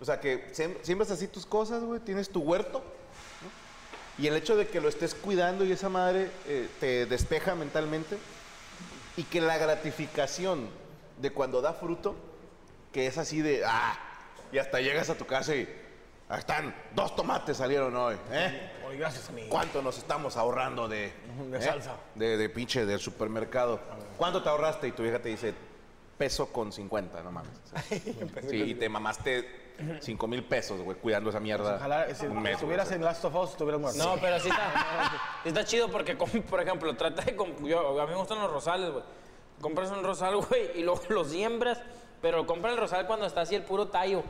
O 0.00 0.04
sea, 0.04 0.20
que 0.20 0.50
siembras 0.82 1.10
así 1.10 1.26
tus 1.28 1.46
cosas, 1.46 1.82
güey. 1.82 2.00
Tienes 2.00 2.30
tu 2.30 2.40
huerto. 2.40 2.78
¿no? 2.78 4.22
Y 4.22 4.26
el 4.26 4.36
hecho 4.36 4.56
de 4.56 4.68
que 4.68 4.80
lo 4.80 4.88
estés 4.88 5.14
cuidando 5.14 5.64
y 5.64 5.72
esa 5.72 5.88
madre 5.88 6.30
eh, 6.46 6.68
te 6.80 7.06
despeja 7.06 7.54
mentalmente. 7.54 8.18
Y 9.18 9.24
que 9.24 9.40
la 9.40 9.58
gratificación 9.58 10.68
de 11.20 11.32
cuando 11.32 11.60
da 11.60 11.72
fruto, 11.72 12.14
que 12.92 13.08
es 13.08 13.18
así 13.18 13.42
de, 13.42 13.64
ah, 13.66 13.98
y 14.52 14.58
hasta 14.58 14.80
llegas 14.80 15.10
a 15.10 15.16
tu 15.16 15.26
casa 15.26 15.56
y, 15.56 15.68
ahí 16.28 16.38
están, 16.38 16.72
dos 16.94 17.16
tomates 17.16 17.56
salieron 17.56 17.96
hoy, 17.96 18.14
¿eh? 18.30 18.70
Oye, 18.86 18.96
gracias 18.96 19.28
a 19.28 19.32
mí. 19.32 19.46
¿Cuánto 19.48 19.82
nos 19.82 19.98
estamos 19.98 20.36
ahorrando 20.36 20.86
de, 20.86 21.12
De 21.50 21.58
eh? 21.58 21.62
salsa. 21.62 21.96
De, 22.14 22.36
de 22.36 22.48
pinche 22.48 22.86
del 22.86 23.00
supermercado. 23.00 23.80
¿Cuánto 24.16 24.40
te 24.40 24.50
ahorraste? 24.50 24.86
Y 24.86 24.92
tu 24.92 25.02
vieja 25.02 25.18
te 25.18 25.30
dice, 25.30 25.52
peso 26.16 26.52
con 26.52 26.72
50, 26.72 27.20
no 27.22 27.32
mames. 27.32 27.50
Sí, 28.48 28.56
y 28.56 28.74
te 28.76 28.88
mamaste 28.88 29.68
5 30.00 30.26
mil 30.26 30.44
pesos, 30.44 30.80
güey, 30.80 30.96
cuidando 30.98 31.30
esa 31.30 31.40
mierda. 31.40 31.76
Ojalá, 31.76 32.14
si 32.14 32.26
un 32.26 32.42
mes, 32.42 32.54
estuvieras 32.54 32.90
en 32.92 33.02
Last 33.02 33.24
of 33.24 33.34
Us, 33.34 33.50
estuvieras 33.50 33.80
muerto. 33.80 33.98
No, 33.98 34.20
pero 34.20 34.40
sí 34.40 34.48
está, 34.48 35.07
está 35.44 35.64
chido 35.64 35.88
porque, 35.90 36.14
por 36.50 36.60
ejemplo, 36.60 36.94
trata 36.96 37.22
de... 37.22 37.36
comp- 37.36 37.66
Yo, 37.66 38.00
a 38.00 38.04
mí 38.06 38.12
me 38.12 38.18
gustan 38.18 38.38
los 38.40 38.50
rosales, 38.50 38.90
güey. 38.90 39.04
Compras 39.60 39.90
un 39.90 40.02
rosal, 40.04 40.36
güey, 40.48 40.78
y 40.78 40.82
luego 40.82 41.00
lo 41.08 41.24
siembras, 41.24 41.80
pero 42.22 42.46
compra 42.46 42.70
el 42.70 42.76
rosal 42.76 43.06
cuando 43.06 43.26
está 43.26 43.42
así 43.42 43.54
el 43.54 43.62
puro 43.64 43.88
tallo. 43.88 44.22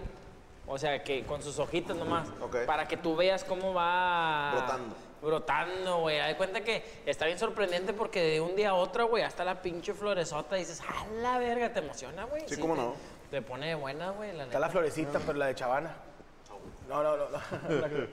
O 0.66 0.76
sea, 0.78 1.02
que 1.02 1.24
con 1.24 1.42
sus 1.42 1.58
hojitas 1.58 1.96
nomás. 1.96 2.28
Ok. 2.42 2.56
Para 2.66 2.86
que 2.86 2.96
tú 2.98 3.16
veas 3.16 3.42
cómo 3.44 3.72
va... 3.72 4.50
Brotando. 4.52 4.96
Brotando, 5.22 5.98
güey. 6.00 6.18
De 6.26 6.36
cuenta 6.36 6.60
que 6.60 6.84
está 7.06 7.24
bien 7.26 7.38
sorprendente 7.38 7.92
porque 7.94 8.22
de 8.22 8.40
un 8.42 8.54
día 8.54 8.70
a 8.70 8.74
otro, 8.74 9.08
güey, 9.08 9.22
hasta 9.22 9.44
la 9.44 9.62
pinche 9.62 9.94
floresota 9.94 10.56
y 10.56 10.60
dices, 10.60 10.80
a 10.82 11.06
la 11.22 11.38
verga, 11.38 11.72
te 11.72 11.78
emociona, 11.80 12.24
güey. 12.24 12.42
Sí, 12.46 12.60
cómo 12.60 12.74
te- 12.74 12.80
no. 12.82 12.94
Te 13.30 13.42
pone 13.42 13.68
de 13.68 13.74
buena, 13.74 14.10
güey, 14.10 14.32
la 14.34 14.44
Está 14.44 14.58
la 14.58 14.68
florecita, 14.68 15.18
pero 15.20 15.38
la 15.38 15.46
de 15.46 15.54
Chavana. 15.54 15.94
No, 16.88 17.02
no, 17.02 17.16
no. 17.16 17.24
no. 17.28 17.38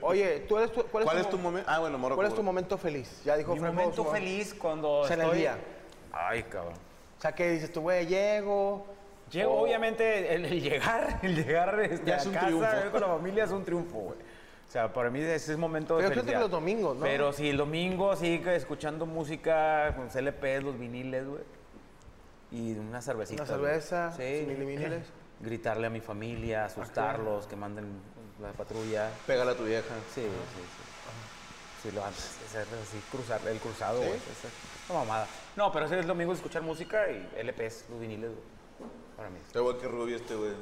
Oye, 0.02 0.40
¿tú 0.48 0.58
eres 0.58 0.70
tu, 0.72 0.82
¿cuál, 0.84 1.04
¿Cuál 1.04 1.18
es 1.18 1.30
tu, 1.30 1.38
momento? 1.38 1.70
Ah, 1.70 1.78
bueno. 1.80 1.98
¿Cuál 2.14 2.26
es 2.26 2.34
tu 2.34 2.42
momento 2.42 2.76
feliz? 2.76 3.22
Ya 3.24 3.36
dijo 3.36 3.54
Mi 3.54 3.60
Franco 3.60 3.74
momento 3.76 4.04
su- 4.04 4.10
feliz 4.10 4.54
cuando 4.54 4.98
O 5.00 5.06
sea, 5.06 5.14
en 5.14 5.20
el 5.20 5.26
estoy... 5.26 5.38
día. 5.40 5.58
Ay, 6.12 6.42
cabrón. 6.44 6.74
O 7.18 7.20
sea, 7.20 7.32
que 7.32 7.50
dices 7.50 7.72
tú, 7.72 7.80
güey, 7.82 8.06
llego. 8.06 8.86
Llego, 9.30 9.52
o- 9.54 9.62
obviamente, 9.64 10.34
el, 10.34 10.44
el 10.44 10.60
llegar, 10.62 11.20
el 11.22 11.34
llegar 11.34 11.80
este, 11.80 12.06
Ya 12.06 12.14
a 12.14 12.18
es 12.18 12.26
un 12.26 12.32
casa 12.34 12.46
triunfo. 12.46 12.70
ver 12.70 12.90
con 12.90 13.00
la 13.00 13.06
familia 13.08 13.44
es 13.44 13.50
un 13.50 13.64
triunfo, 13.64 13.98
güey. 13.98 14.18
O 14.68 14.70
sea, 14.70 14.92
para 14.92 15.10
mí 15.10 15.20
ese 15.20 15.52
es 15.52 15.58
momento 15.58 15.96
de 15.96 16.02
Pero 16.02 16.10
fíjate 16.10 16.26
felicidad. 16.32 16.38
que 16.38 16.42
los 16.42 16.50
domingos, 16.50 16.96
¿no? 16.96 17.02
Pero 17.04 17.32
sí, 17.32 17.48
el 17.48 17.56
domingo, 17.56 18.14
sí, 18.16 18.40
que 18.40 18.56
escuchando 18.56 19.06
música 19.06 19.94
con 19.96 20.08
CLPs, 20.08 20.62
los 20.64 20.78
viniles, 20.78 21.26
güey. 21.26 21.42
Y 22.50 22.72
una 22.78 23.00
cervecita. 23.00 23.42
Una 23.42 23.52
cerveza, 23.52 24.12
sin 24.12 24.48
viniles. 24.58 25.04
Gritarle 25.40 25.86
a 25.86 25.90
mi 25.90 26.00
familia, 26.00 26.64
asustarlos, 26.64 27.46
que 27.46 27.56
manden 27.56 28.00
la 28.40 28.52
patrulla. 28.52 29.10
Pégale 29.26 29.52
a 29.52 29.56
tu 29.56 29.64
vieja. 29.64 29.94
Sí, 30.14 30.22
sí, 30.22 30.26
sí. 30.26 31.88
Sí, 31.88 31.94
lo 31.94 32.04
antes, 32.04 32.30
así, 32.54 33.00
cruzar, 33.12 33.40
el 33.46 33.58
cruzado, 33.58 33.98
güey. 33.98 34.18
una 34.88 34.98
mamada. 35.00 35.26
No, 35.56 35.70
pero 35.70 35.86
ese 35.86 36.00
es 36.00 36.06
domingo 36.06 36.32
escuchar 36.32 36.62
música 36.62 37.06
y 37.10 37.28
LPs, 37.42 37.84
los 37.90 38.00
viniles, 38.00 38.30
güey. 38.30 38.90
Para 39.16 39.30
mí. 39.30 39.38
Está 39.46 39.60
igual 39.60 39.78
que 39.78 39.86
Rubio 39.86 40.16
este, 40.16 40.34
güey. 40.34 40.52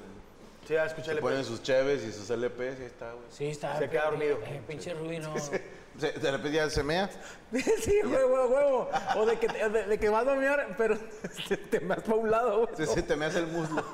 Sí, 0.66 0.74
ya 0.74 0.84
escuché 0.86 1.06
Se 1.06 1.12
el 1.12 1.18
ponen 1.20 1.44
sus 1.44 1.62
cheves 1.62 2.02
y 2.04 2.12
sus 2.12 2.28
LPs 2.30 2.78
y 2.78 2.82
ahí 2.82 2.86
está, 2.86 3.12
güey. 3.12 3.24
Sí, 3.30 3.46
está... 3.48 3.78
Se 3.78 3.88
queda 3.88 4.06
dormido. 4.06 4.38
Eh, 4.46 4.62
pinche 4.66 4.92
Rubí, 4.94 5.18
no... 5.18 5.34
Se- 5.98 6.12
De 6.12 6.30
repente 6.30 6.50
ya 6.52 6.68
se 6.68 6.82
mea. 6.82 7.08
Sí, 7.52 8.00
huevo, 8.04 8.46
huevo. 8.46 8.90
O 9.16 9.26
de 9.26 9.38
que, 9.38 9.46
de, 9.46 9.86
de 9.86 9.98
que 9.98 10.08
vas 10.08 10.22
a 10.22 10.30
dormir, 10.30 10.50
pero 10.76 10.98
te, 11.48 11.56
te 11.56 11.78
vas 11.80 12.00
para 12.00 12.14
un 12.16 12.30
lado, 12.30 12.66
güey. 12.66 12.76
Se, 12.76 12.86
se 12.86 13.02
te 13.02 13.14
mea 13.16 13.28
el 13.28 13.46
muslo. 13.46 13.84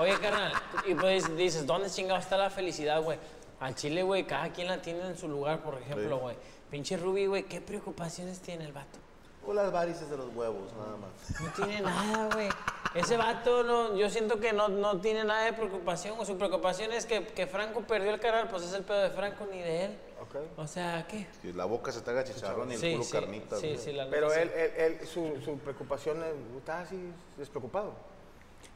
Oye, 0.00 0.16
carnal, 0.20 0.52
y 0.86 0.94
pues 0.94 1.36
dices, 1.36 1.66
¿dónde 1.66 1.90
chingado 1.90 2.20
está 2.20 2.36
la 2.36 2.50
felicidad, 2.50 3.02
güey? 3.02 3.18
Al 3.60 3.74
chile, 3.74 4.02
güey, 4.04 4.24
cada 4.26 4.50
quien 4.52 4.68
la 4.68 4.80
tiene 4.80 5.00
en 5.04 5.16
su 5.16 5.26
lugar, 5.28 5.62
por 5.62 5.74
ejemplo, 5.74 6.18
güey. 6.18 6.36
Pinche 6.70 6.96
Rubí, 6.96 7.26
güey, 7.26 7.44
¿qué 7.44 7.60
preocupaciones 7.60 8.40
tiene 8.40 8.64
el 8.64 8.72
vato? 8.72 8.98
O 9.44 9.52
las 9.54 9.72
varices 9.72 10.08
de 10.10 10.16
los 10.18 10.28
huevos, 10.34 10.72
nada 10.74 10.96
más. 10.98 11.40
No 11.40 11.50
tiene 11.52 11.80
nada, 11.80 12.28
güey. 12.34 12.48
Ese 12.94 13.16
vato, 13.16 13.62
no, 13.64 13.96
yo 13.96 14.08
siento 14.10 14.38
que 14.38 14.52
no, 14.52 14.68
no 14.68 15.00
tiene 15.00 15.24
nada 15.24 15.44
de 15.44 15.54
preocupación. 15.54 16.14
güey. 16.16 16.26
Su 16.26 16.36
preocupación 16.36 16.92
es 16.92 17.06
que, 17.06 17.26
que 17.26 17.46
Franco 17.46 17.80
perdió 17.80 18.10
el 18.10 18.20
canal, 18.20 18.48
pues 18.48 18.62
es 18.64 18.74
el 18.74 18.84
pedo 18.84 18.98
de 19.00 19.10
Franco 19.10 19.46
ni 19.50 19.58
de 19.58 19.84
él. 19.86 19.98
Ok. 20.20 20.36
O 20.58 20.66
sea, 20.66 21.06
¿qué? 21.08 21.26
Que 21.40 21.52
la 21.54 21.64
boca 21.64 21.90
se 21.90 22.02
te 22.02 22.10
haga 22.10 22.24
chicharrón 22.24 22.70
y 22.70 22.74
el 22.74 22.80
Sí, 22.80 22.92
culo 22.92 23.04
sí, 23.04 23.12
carnita, 23.12 23.56
sí, 23.56 23.66
güey. 23.68 23.78
sí, 23.78 23.92
la 23.92 24.10
Pero 24.10 24.30
sí. 24.30 24.38
él, 24.40 24.50
él, 24.54 24.72
él, 25.00 25.06
su, 25.06 25.40
su 25.42 25.58
preocupación 25.58 26.22
es- 26.22 26.56
está 26.58 26.80
así 26.80 27.10
despreocupado. 27.38 27.94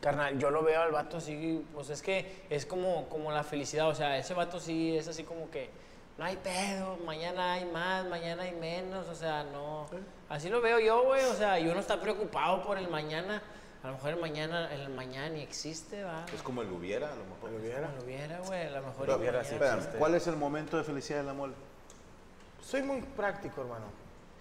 Carnal, 0.00 0.38
yo 0.38 0.50
lo 0.50 0.64
veo 0.64 0.82
al 0.82 0.90
vato 0.90 1.18
así, 1.18 1.64
pues 1.74 1.88
es 1.90 2.02
que 2.02 2.44
es 2.50 2.66
como, 2.66 3.08
como 3.08 3.30
la 3.30 3.44
felicidad, 3.44 3.88
o 3.88 3.94
sea, 3.94 4.18
ese 4.18 4.34
vato 4.34 4.58
sí 4.58 4.96
es 4.96 5.06
así 5.06 5.22
como 5.22 5.48
que 5.48 5.70
no 6.18 6.24
hay 6.24 6.36
pedo, 6.36 6.96
mañana 7.06 7.52
hay 7.52 7.64
más, 7.66 8.04
mañana 8.06 8.42
hay 8.42 8.52
menos, 8.52 9.08
o 9.08 9.14
sea, 9.14 9.44
no. 9.44 9.86
Así 10.28 10.48
lo 10.48 10.60
veo 10.60 10.80
yo, 10.80 11.04
güey, 11.04 11.24
o 11.24 11.34
sea, 11.34 11.58
y 11.60 11.68
uno 11.68 11.78
está 11.78 12.00
preocupado 12.00 12.62
por 12.64 12.78
el 12.78 12.88
mañana, 12.88 13.42
a 13.82 13.86
lo 13.86 13.94
mejor 13.94 14.10
el 14.10 14.20
mañana, 14.20 14.72
el 14.74 14.88
mañana 14.90 15.28
ni 15.28 15.40
existe, 15.40 16.02
va. 16.02 16.26
Es 16.34 16.42
como 16.42 16.62
el 16.62 16.70
hubiera, 16.72 17.12
a 17.12 17.16
lo 17.16 17.24
mejor. 17.24 17.60
Viera. 17.60 17.88
No 17.88 17.96
lo 17.96 18.04
hubiera, 18.04 18.40
güey, 18.40 18.66
a 18.66 18.70
lo 18.70 18.82
mejor 18.82 19.06
Pero, 19.06 19.22
el 19.22 19.36
existe. 19.36 19.98
¿cuál 19.98 20.14
es 20.16 20.26
el 20.26 20.36
momento 20.36 20.76
de 20.76 20.84
felicidad 20.84 21.20
de 21.20 21.24
la 21.26 21.34
mole? 21.34 21.54
Soy 22.60 22.82
muy 22.82 23.02
práctico, 23.02 23.60
hermano. 23.60 23.86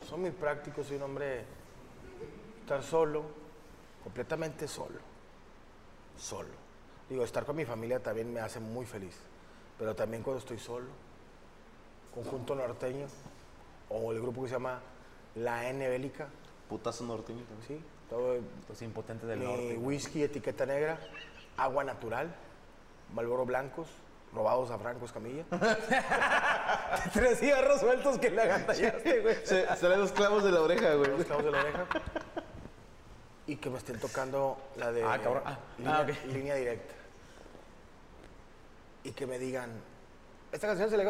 Soy 0.07 0.19
muy 0.19 0.31
práctico, 0.31 0.83
soy 0.83 0.97
un 0.97 1.03
hombre 1.03 1.45
estar 2.61 2.83
solo, 2.83 3.23
completamente 4.03 4.67
solo. 4.67 5.10
Solo. 6.21 6.49
Digo, 7.09 7.23
estar 7.23 7.45
con 7.45 7.55
mi 7.55 7.65
familia 7.65 7.99
también 7.99 8.31
me 8.31 8.39
hace 8.39 8.59
muy 8.59 8.85
feliz. 8.85 9.17
Pero 9.79 9.95
también 9.95 10.21
cuando 10.21 10.37
estoy 10.39 10.59
solo, 10.59 10.85
conjunto 12.13 12.53
norteño, 12.53 13.07
o 13.89 14.11
el 14.11 14.21
grupo 14.21 14.43
que 14.43 14.49
se 14.49 14.53
llama 14.53 14.79
La 15.35 15.67
N 15.67 15.89
Bélica, 15.89 16.27
Putazo 16.69 17.03
norteño 17.05 17.43
también. 17.45 17.67
¿sí? 17.67 17.85
Todo 18.09 18.37
Los 18.69 18.81
impotentes 18.83 19.27
del 19.27 19.43
norte. 19.43 19.77
whisky 19.77 20.21
etiqueta 20.23 20.65
negra, 20.65 20.99
agua 21.57 21.83
natural, 21.83 22.33
Malboro 23.13 23.45
blancos, 23.45 23.87
robados 24.33 24.69
a 24.71 24.77
Franco 24.77 25.05
Escamilla. 25.05 25.43
Tres 27.13 27.39
cigarros 27.39 27.81
sueltos 27.81 28.17
que 28.19 28.29
le 28.29 28.41
agantallaste, 28.43 29.19
güey. 29.21 29.35
Se, 29.43 29.75
se 29.75 29.89
le 29.89 29.97
los 29.97 30.11
clavos 30.11 30.43
de 30.43 30.51
la 30.51 30.61
oreja, 30.61 30.93
güey. 30.93 31.09
los 31.17 31.25
clavos 31.25 31.43
de 31.45 31.51
la 31.51 31.59
oreja. 31.59 31.85
Y 33.51 33.57
que 33.57 33.69
me 33.69 33.79
estén 33.79 33.99
tocando 33.99 34.57
la 34.77 34.93
de 34.93 35.03
Ah, 35.03 35.19
cabrón. 35.21 35.43
Ah, 35.45 35.59
línea, 35.77 36.53
ah, 36.53 36.57
directa. 36.57 36.93
Y 39.03 39.11
que 39.11 39.27
me 39.27 39.37
digan, 39.37 39.71
esta 40.53 40.67
canción 40.67 40.89
se 40.89 40.95
le 40.95 41.03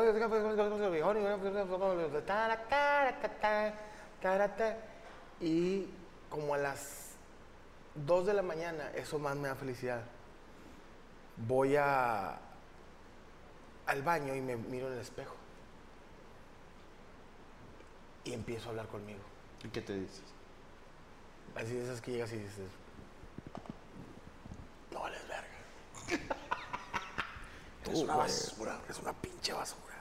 y 5.39 5.87
como 6.31 6.55
a 6.55 6.57
las 6.57 7.11
2 7.93 8.25
de 8.25 8.33
la 8.33 8.41
mañana, 8.41 8.89
eso 8.95 9.19
más 9.19 9.35
me 9.35 9.47
da 9.47 9.53
felicidad. 9.53 10.01
Voy 11.37 11.75
a 11.75 12.39
al 13.85 14.01
baño 14.01 14.33
y 14.33 14.41
me 14.41 14.55
miro 14.55 14.87
en 14.87 14.93
el 14.93 14.99
espejo. 14.99 15.35
Y 18.23 18.33
empiezo 18.33 18.65
a 18.65 18.69
hablar 18.71 18.87
conmigo. 18.87 19.21
¿Y 19.63 19.67
qué 19.67 19.81
te 19.81 19.93
dices? 19.93 20.23
Así 21.55 21.73
de 21.73 21.83
esas 21.83 22.01
que 22.01 22.11
llegas 22.11 22.31
y 22.31 22.37
dices, 22.37 22.69
no 24.91 25.01
vales 25.01 25.21
verga. 25.27 26.27
Tú, 27.83 27.91
es 27.91 27.99
una 27.99 28.15
basura. 28.15 28.79
Es 28.89 28.99
una 28.99 29.13
pinche 29.13 29.53
basura. 29.53 29.95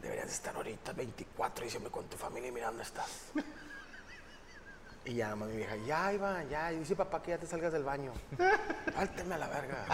Deberías 0.00 0.30
estar 0.30 0.54
ahorita 0.56 0.92
24 0.92 1.60
de 1.60 1.64
diciembre 1.64 1.92
con 1.92 2.04
tu 2.06 2.16
familia 2.16 2.48
y 2.48 2.52
mira 2.52 2.66
dónde 2.66 2.82
estás. 2.82 3.30
Y 5.04 5.14
ya, 5.14 5.34
mi 5.34 5.56
vieja, 5.56 5.74
ya, 5.84 6.12
Iván, 6.12 6.48
ya. 6.48 6.72
Y 6.72 6.78
dice 6.78 6.94
papá 6.94 7.20
que 7.22 7.32
ya 7.32 7.38
te 7.38 7.46
salgas 7.46 7.72
del 7.72 7.82
baño. 7.82 8.12
Válteme 8.96 9.34
a 9.34 9.38
la 9.38 9.48
verga. 9.48 9.84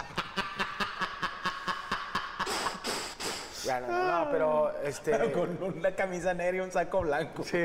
Ya, 3.63 3.79
no, 3.81 3.87
no, 3.87 4.25
no, 4.25 4.31
pero 4.31 4.81
este. 4.83 5.31
Con 5.31 5.61
una 5.61 5.95
camisa 5.95 6.33
negra 6.33 6.57
y 6.57 6.59
un 6.59 6.71
saco 6.71 7.01
blanco. 7.01 7.43
Sí, 7.43 7.57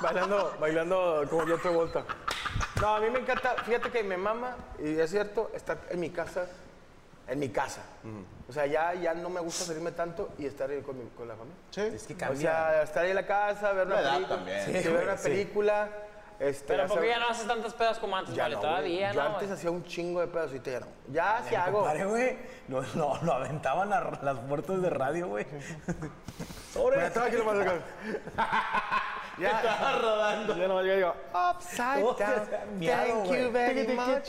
bailando, 0.00 0.56
bailando 0.60 1.24
como 1.30 1.46
yo 1.46 1.58
te 1.58 1.68
vuelta. 1.68 2.04
No, 2.80 2.96
a 2.96 3.00
mí 3.00 3.10
me 3.10 3.18
encanta, 3.20 3.54
fíjate 3.64 3.90
que 3.90 4.02
me 4.02 4.16
mama, 4.16 4.56
y 4.78 4.98
es 4.98 5.10
cierto, 5.10 5.50
estar 5.54 5.78
en 5.90 6.00
mi 6.00 6.10
casa, 6.10 6.46
en 7.28 7.38
mi 7.38 7.48
casa. 7.50 7.82
O 8.48 8.52
sea, 8.52 8.66
ya, 8.66 8.94
ya 8.94 9.14
no 9.14 9.28
me 9.30 9.40
gusta 9.40 9.64
salirme 9.64 9.92
tanto 9.92 10.30
y 10.38 10.46
estar 10.46 10.68
ahí 10.70 10.80
con, 10.82 10.98
mi- 10.98 11.10
con 11.10 11.28
la 11.28 11.34
familia. 11.36 11.58
Sí. 11.70 11.80
Es 11.82 12.04
que 12.06 12.14
O 12.14 12.18
cambia. 12.18 12.40
sea, 12.40 12.82
estar 12.82 13.04
ahí 13.04 13.10
en 13.10 13.16
la 13.16 13.26
casa, 13.26 13.72
ver 13.72 13.86
una 13.86 13.96
La 13.96 14.00
edad 14.02 14.12
película. 14.14 14.36
también. 14.36 14.64
sí, 14.64 14.72
Sí, 14.72 14.78
ver 14.88 14.92
güey, 14.92 15.04
una 15.04 15.16
sí. 15.16 15.22
película. 15.28 15.88
Este, 16.40 16.64
Pero 16.68 16.86
¿por 16.88 16.96
hacer- 16.96 17.02
qué 17.02 17.08
ya 17.10 17.18
no 17.20 17.28
haces 17.28 17.46
tantas 17.46 17.74
pedas 17.74 17.98
como 17.98 18.16
antes? 18.16 18.34
Ya 18.34 18.44
vale, 18.44 18.54
no, 18.54 18.60
todavía. 18.62 19.12
Yo 19.12 19.22
no. 19.22 19.34
antes 19.34 19.50
hacía 19.50 19.70
un 19.70 19.84
chingo 19.84 20.20
de 20.22 20.26
pedos, 20.26 20.46
ahorita 20.48 20.70
ya 20.70 20.80
no. 20.80 20.86
Ya 21.12 21.42
si 21.46 21.54
hago. 21.54 21.78
Compadre, 21.80 22.04
güey, 22.06 22.38
lo, 22.68 22.80
lo, 22.94 23.22
lo 23.22 23.32
aventaban 23.34 23.92
a 23.92 24.00
las 24.22 24.38
puertas 24.38 24.80
de 24.80 24.88
radio, 24.90 25.28
güey. 25.28 25.46
Mira, 26.74 27.06
estaba 27.08 27.26
aquí 27.26 27.36
nomás 27.36 27.58
acá. 27.60 27.80
Ya. 29.40 29.50
Estaba 29.60 29.98
rodando. 29.98 30.56
Ya 30.56 30.68
nomás 30.68 30.84
digo, 30.84 31.14
upside 31.32 32.02
Oh, 32.04 32.14
down. 32.14 32.46
Thank 32.80 33.26
you 33.30 33.50
very 33.50 33.86
much. 33.94 34.24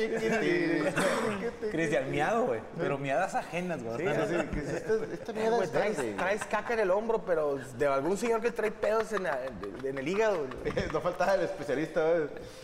Cristian, 1.72 2.10
miado, 2.12 2.46
güey. 2.46 2.62
Pero 2.78 2.98
miadas 2.98 3.36
ajenas, 3.36 3.84
güey. 3.84 3.98
Sí, 3.98 4.06
esta, 4.06 5.32
Eh, 5.32 5.36
mierda 5.36 5.64
es 5.64 5.72
traes, 5.72 5.98
grande. 5.98 6.14
traes 6.18 6.46
caca 6.46 6.74
en 6.74 6.80
el 6.82 6.92
hombro, 6.92 7.24
pero 7.26 7.58
de 7.78 7.88
algún 7.88 8.18
señor 8.18 8.42
que 8.42 8.52
trae 8.52 8.72
pedos 8.72 9.12
en, 9.14 9.24
la- 9.24 9.40
en 9.84 9.98
el 9.98 10.08
hígado. 10.08 10.46
No 10.94 11.02
faltaba 11.02 11.36
el 11.36 11.42
especialista. 11.42 12.02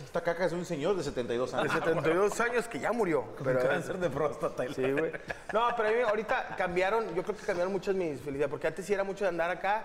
Esta 0.04 0.20
caca 0.22 0.44
es 0.46 0.52
un 0.52 0.64
señor 0.64 0.96
de 0.96 1.02
72 1.02 1.52
De 1.52 1.58
años. 1.58 1.72
72 1.72 2.40
años 2.40 2.68
que 2.68 2.78
ya 2.80 2.92
murió. 2.92 3.24
Pero, 3.42 3.60
cáncer 3.60 3.98
de 3.98 4.10
próstata. 4.10 4.64
Sí, 4.74 4.90
güey. 4.92 5.12
No, 5.52 5.68
pero 5.76 5.88
a 5.88 5.92
mí 5.92 5.98
ahorita 6.06 6.54
cambiaron, 6.56 7.14
yo 7.14 7.22
creo 7.22 7.36
que 7.36 7.44
cambiaron 7.46 7.72
muchas 7.72 7.94
mis 7.94 8.20
felicidades, 8.20 8.50
porque 8.50 8.66
antes 8.66 8.84
sí 8.86 8.92
era 8.94 9.04
mucho 9.04 9.24
de 9.24 9.28
andar 9.30 9.50
acá 9.50 9.84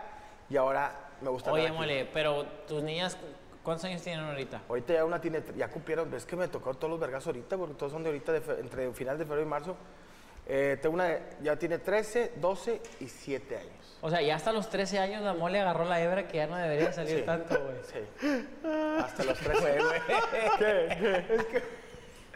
y 0.50 0.58
ahora 0.58 0.92
me 1.24 1.30
gusta 1.30 1.52
Oye, 1.52 1.72
mole, 1.72 2.08
pero 2.14 2.46
tus 2.68 2.84
niñas, 2.84 3.18
¿cuántos 3.64 3.86
años 3.86 4.02
tienen 4.02 4.26
ahorita? 4.26 4.62
Ahorita 4.70 4.94
ya 4.94 5.06
una 5.06 5.20
tiene, 5.22 5.42
ya 5.56 5.70
cumplieron, 5.70 6.14
es 6.14 6.26
que 6.26 6.36
me 6.36 6.48
tocó 6.48 6.74
todos 6.76 6.92
los 6.92 7.00
vergas 7.00 7.26
ahorita, 7.26 7.58
porque 7.58 7.74
todos 7.76 7.92
son 7.92 8.04
de 8.04 8.10
ahorita, 8.10 8.32
de 8.32 8.42
fe- 8.42 8.60
entre 8.60 8.92
final 8.94 9.18
de 9.18 9.26
febrero 9.26 9.46
y 9.46 9.50
marzo. 9.50 9.76
Eh, 10.46 10.78
tengo 10.82 10.96
una, 10.96 11.18
ya 11.42 11.56
tiene 11.58 11.80
13, 11.80 12.34
12 12.36 12.82
y 13.00 13.08
7 13.08 13.58
años. 13.58 13.98
O 14.02 14.10
sea, 14.10 14.22
ya 14.22 14.36
hasta 14.36 14.52
los 14.52 14.70
13 14.70 15.00
años 15.00 15.22
la 15.24 15.34
mole 15.34 15.58
agarró 15.62 15.86
la 15.86 16.02
hebra 16.04 16.28
que 16.28 16.36
ya 16.38 16.48
no 16.48 16.58
debería 16.58 16.92
salir 16.94 17.20
Sí. 17.20 17.24
tanto, 17.26 17.58
güey. 17.62 17.78
Sí. 17.84 18.48
Hasta 19.00 19.24
los 19.24 19.40
13. 19.40 19.78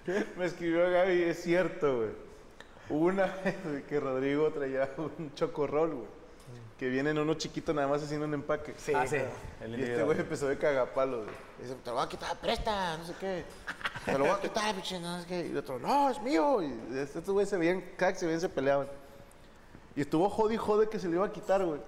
¿Qué? 0.06 0.26
Me 0.38 0.46
escribió 0.46 0.90
Gaby, 0.90 1.24
es 1.24 1.42
cierto, 1.44 1.98
güey. 1.98 2.10
Una 2.90 3.26
vez 3.44 3.56
güey, 3.66 3.84
que 3.84 4.00
Rodrigo 4.00 4.50
traía 4.52 4.90
un 4.98 5.34
chocorrol, 5.36 5.94
güey. 5.96 6.08
Que 6.78 6.90
vienen 6.90 7.18
uno 7.18 7.34
chiquito 7.34 7.74
nada 7.74 7.88
más 7.88 8.04
haciendo 8.04 8.28
un 8.28 8.34
empaque. 8.36 8.76
Sí. 8.78 8.94
Ah, 8.94 9.08
sí. 9.08 9.18
El 9.62 9.80
Y 9.80 9.84
este 9.84 10.04
güey 10.04 10.20
empezó 10.20 10.48
de 10.48 10.58
cagapalo, 10.58 11.24
güey. 11.24 11.36
Dice, 11.60 11.76
te 11.76 11.90
lo 11.90 11.96
voy 11.96 12.06
a 12.06 12.10
quitar, 12.10 12.38
presta, 12.38 12.98
no 12.98 13.06
sé 13.06 13.14
qué. 13.20 13.46
Te 14.06 14.12
lo 14.12 14.20
voy 14.20 14.30
a 14.30 14.40
quitar, 14.40 14.76
pinche, 14.76 15.00
no 15.00 15.20
sé 15.22 15.28
qué. 15.28 15.48
Y 15.48 15.52
el 15.52 15.58
otro, 15.58 15.80
no, 15.80 16.10
es 16.10 16.22
mío. 16.22 16.62
Y 16.62 16.98
estos 16.98 17.26
güeyes 17.30 17.50
se 17.50 17.58
veían, 17.58 17.82
que 17.98 18.16
se 18.16 18.26
veían 18.26 18.42
se 18.42 18.50
peleaban. 18.50 18.88
Y 19.96 20.02
estuvo 20.02 20.30
jode 20.30 20.54
y 20.54 20.58
jode 20.58 20.88
que 20.88 21.00
se 21.00 21.08
le 21.08 21.16
iba 21.16 21.26
a 21.26 21.32
quitar, 21.32 21.66
güey. 21.66 21.80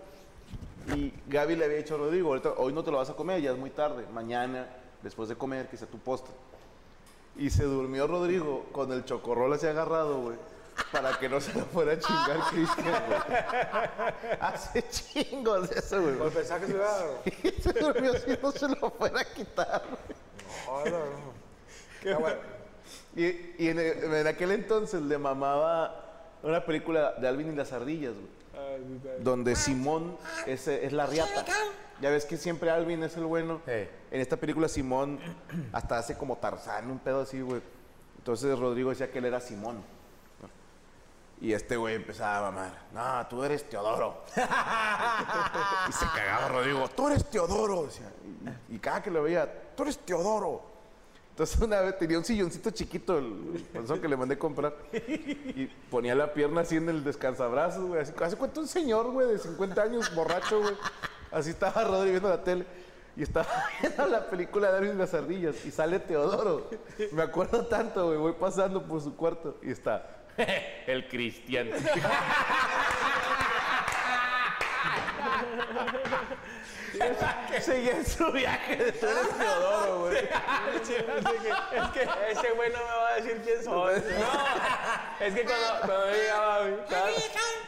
Y 0.95 1.13
Gaby 1.27 1.55
le 1.55 1.65
había 1.65 1.77
dicho 1.77 1.93
a 1.93 1.97
Rodrigo, 1.99 2.29
ahorita, 2.29 2.53
hoy 2.57 2.73
no 2.73 2.83
te 2.83 2.89
lo 2.89 2.97
vas 2.97 3.11
a 3.11 3.13
comer, 3.13 3.41
ya 3.41 3.51
es 3.51 3.57
muy 3.57 3.69
tarde. 3.69 4.05
Mañana, 4.11 4.67
después 5.03 5.29
de 5.29 5.35
comer, 5.35 5.67
que 5.67 5.77
sea 5.77 5.87
tu 5.87 5.99
postre. 5.99 6.33
Y 7.35 7.51
se 7.51 7.63
durmió 7.63 8.07
Rodrigo 8.07 8.65
con 8.71 8.91
el 8.91 9.05
chocorrol 9.05 9.53
así 9.53 9.67
agarrado, 9.67 10.19
güey. 10.21 10.37
Para 10.91 11.17
que 11.19 11.29
no 11.29 11.39
se 11.39 11.53
lo 11.53 11.65
fuera 11.65 11.93
a 11.93 11.99
chingar 11.99 12.39
Cristian, 12.49 13.03
güey. 13.07 13.19
Hace 14.39 14.83
chingos 14.89 15.69
de 15.69 15.79
eso, 15.79 16.01
güey. 16.01 16.15
Por 16.15 16.31
pensar 16.31 16.59
que 16.61 16.67
se 16.67 16.73
iba 16.73 16.97
Y 17.25 17.51
se 17.61 17.73
durmió 17.73 18.13
así, 18.13 18.37
no 18.41 18.51
se 18.51 18.67
lo 18.67 18.89
fuera 18.91 19.21
a 19.21 19.25
quitar. 19.25 19.83
Qué 22.01 22.13
bueno. 22.13 22.37
Y, 23.15 23.23
y 23.63 23.69
en, 23.69 23.79
el- 23.79 24.13
en 24.13 24.27
aquel 24.27 24.51
entonces 24.51 25.01
le 25.01 25.17
mamaba 25.17 26.29
una 26.43 26.65
película 26.65 27.13
de 27.13 27.27
Alvin 27.27 27.51
y 27.53 27.55
las 27.55 27.71
ardillas, 27.73 28.13
güey. 28.13 28.39
Donde 29.19 29.55
Simón 29.55 30.17
es, 30.45 30.67
es 30.67 30.93
la 30.93 31.05
riata. 31.05 31.45
Ya 32.01 32.09
ves 32.11 32.25
que 32.25 32.37
siempre 32.37 32.69
Alvin 32.69 33.03
es 33.03 33.17
el 33.17 33.25
bueno. 33.25 33.61
Sí. 33.65 33.71
En 34.11 34.21
esta 34.21 34.37
película 34.37 34.67
Simón 34.67 35.19
hasta 35.73 35.97
hace 35.97 36.17
como 36.17 36.37
Tarzán, 36.37 36.89
un 36.89 36.99
pedo 36.99 37.21
así, 37.21 37.41
güey. 37.41 37.61
Entonces 38.17 38.57
Rodrigo 38.57 38.89
decía 38.89 39.11
que 39.11 39.19
él 39.19 39.25
era 39.25 39.39
Simón. 39.39 39.83
Y 41.41 41.53
este 41.53 41.77
güey 41.77 41.95
empezaba 41.95 42.47
a 42.47 42.51
mamar. 42.51 42.87
No, 42.93 43.27
tú 43.27 43.43
eres 43.43 43.67
Teodoro. 43.69 44.23
y 44.35 45.91
se 45.91 46.05
cagaba 46.13 46.49
Rodrigo. 46.49 46.89
Tú 46.89 47.07
eres 47.07 47.29
Teodoro. 47.29 47.85
decía. 47.85 48.11
Y, 48.69 48.75
y 48.75 48.79
cada 48.79 49.01
que 49.01 49.09
lo 49.09 49.23
veía, 49.23 49.49
tú 49.75 49.83
eres 49.83 49.97
Teodoro. 49.99 50.69
Entonces 51.29 51.61
una 51.61 51.79
vez 51.79 51.97
tenía 51.97 52.17
un 52.17 52.25
silloncito 52.25 52.69
chiquito, 52.71 53.17
el 53.17 53.65
panzón 53.73 54.01
que 54.01 54.09
le 54.09 54.17
mandé 54.17 54.37
comprar. 54.37 54.75
Y 54.91 55.67
ponía 55.89 56.13
la 56.13 56.33
pierna 56.33 56.61
así 56.61 56.75
en 56.75 56.89
el 56.89 57.01
descansabrazos, 57.01 57.85
güey. 57.85 58.01
Así, 58.01 58.11
¿Hace 58.21 58.35
cuánto 58.35 58.59
un 58.59 58.67
señor, 58.67 59.09
güey, 59.11 59.29
de 59.29 59.37
50 59.39 59.81
años, 59.81 60.13
borracho, 60.13 60.59
güey? 60.59 60.75
Así 61.31 61.51
estaba 61.51 61.85
Rodri 61.85 62.09
viendo 62.09 62.27
la 62.27 62.43
tele. 62.43 62.65
Y 63.15 63.23
estaba 63.23 63.47
viendo 63.81 64.05
la 64.07 64.29
película 64.29 64.67
de 64.67 64.73
Darwin 64.73 64.91
y 64.91 64.95
las 64.95 65.13
ardillas. 65.13 65.65
Y 65.65 65.71
sale 65.71 65.99
Teodoro. 65.99 66.69
Me 67.13 67.21
acuerdo 67.21 67.65
tanto, 67.67 68.07
güey. 68.07 68.17
Voy 68.17 68.33
pasando 68.33 68.85
por 68.85 69.01
su 69.01 69.15
cuarto. 69.15 69.59
Y 69.61 69.71
está 69.71 70.18
el 70.87 71.07
cristiano. 71.07 71.71
Seguía 77.61 77.97
en 77.97 78.05
su 78.05 78.31
viaje 78.31 78.77
tú 78.93 79.07
eres 79.07 79.29
Teodoro, 79.37 79.99
güey. 80.01 80.17
Es 80.79 81.89
que 81.91 82.07
ese 82.29 82.51
güey 82.51 82.71
no 82.71 82.79
me 82.79 82.85
va 82.85 83.07
a 83.09 83.15
decir 83.15 83.41
quién 83.43 83.63
soy. 83.63 83.93
No, 83.95 83.99
es 85.25 85.33
que 85.33 85.45
cuando, 85.45 85.67
cuando 85.85 86.09
yo 86.09 86.15
llegaba, 86.15 86.59
güey, 86.61 86.73
estaba, 86.73 87.09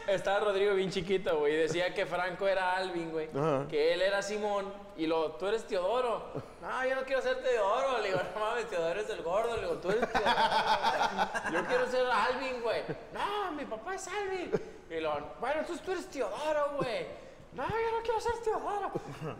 estaba 0.08 0.40
Rodrigo 0.40 0.74
bien 0.74 0.90
chiquito, 0.90 1.38
güey, 1.38 1.54
y 1.54 1.56
decía 1.56 1.94
que 1.94 2.06
Franco 2.06 2.48
era 2.48 2.76
Alvin, 2.76 3.10
güey, 3.10 3.28
que 3.68 3.94
él 3.94 4.02
era 4.02 4.22
Simón, 4.22 4.72
y 4.96 5.06
lo, 5.06 5.32
tú 5.32 5.46
eres 5.46 5.66
Teodoro. 5.66 6.32
No, 6.60 6.86
yo 6.86 6.94
no 6.94 7.02
quiero 7.02 7.22
ser 7.22 7.42
Teodoro. 7.42 7.98
Le 7.98 8.08
digo, 8.08 8.20
no 8.34 8.40
mames, 8.40 8.68
Teodoro 8.68 9.00
es 9.00 9.10
el 9.10 9.22
gordo. 9.22 9.56
Le 9.56 9.62
digo, 9.62 9.74
tú 9.76 9.90
eres 9.90 10.12
Teodoro. 10.12 11.52
Yo 11.52 11.66
quiero 11.66 11.90
ser 11.90 12.06
Alvin, 12.06 12.62
güey. 12.62 12.82
No, 13.12 13.52
mi 13.52 13.64
papá 13.64 13.94
es 13.94 14.06
Alvin. 14.08 14.52
Y 14.90 15.00
lo, 15.00 15.34
bueno, 15.40 15.60
entonces 15.60 15.84
tú 15.84 15.92
eres 15.92 16.06
Teodoro, 16.08 16.76
güey. 16.76 17.06
No, 17.54 17.68
yo 17.68 17.90
no 17.98 18.02
quiero 18.02 18.18
ser 18.20 18.32
Teodoro. 18.42 18.90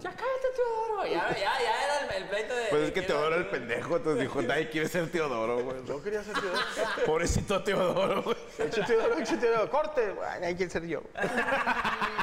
Ya 0.01 0.11
cállate, 0.11 0.49
Teodoro. 0.55 1.07
Ya, 1.07 1.31
ya, 1.31 1.61
ya 1.63 1.85
era 1.85 2.01
el, 2.17 2.23
el 2.23 2.29
pleito 2.29 2.55
de. 2.55 2.67
Pues 2.67 2.83
es 2.83 2.93
que 2.93 3.03
Teodoro 3.03 3.29
era 3.29 3.37
el 3.37 3.47
pendejo, 3.49 3.97
entonces 3.97 4.21
dijo, 4.23 4.43
nadie 4.43 4.69
quiere 4.69 4.87
ser 4.89 5.11
Teodoro, 5.11 5.63
güey. 5.65 5.83
Yo 5.87 6.03
quería 6.03 6.23
ser 6.23 6.35
Teodoro. 6.35 6.61
Pobrecito 7.07 7.63
Teodoro, 7.65 8.23
güey. 8.23 8.37
Hecho 8.59 8.85
Teodoro, 8.85 9.19
hecho 9.19 9.39
Teodoro. 9.39 9.71
Corte. 9.71 10.11
Bueno, 10.13 10.47
ahí 10.47 10.55
quiere 10.55 10.71
ser 10.71 10.85
yo. 10.87 11.01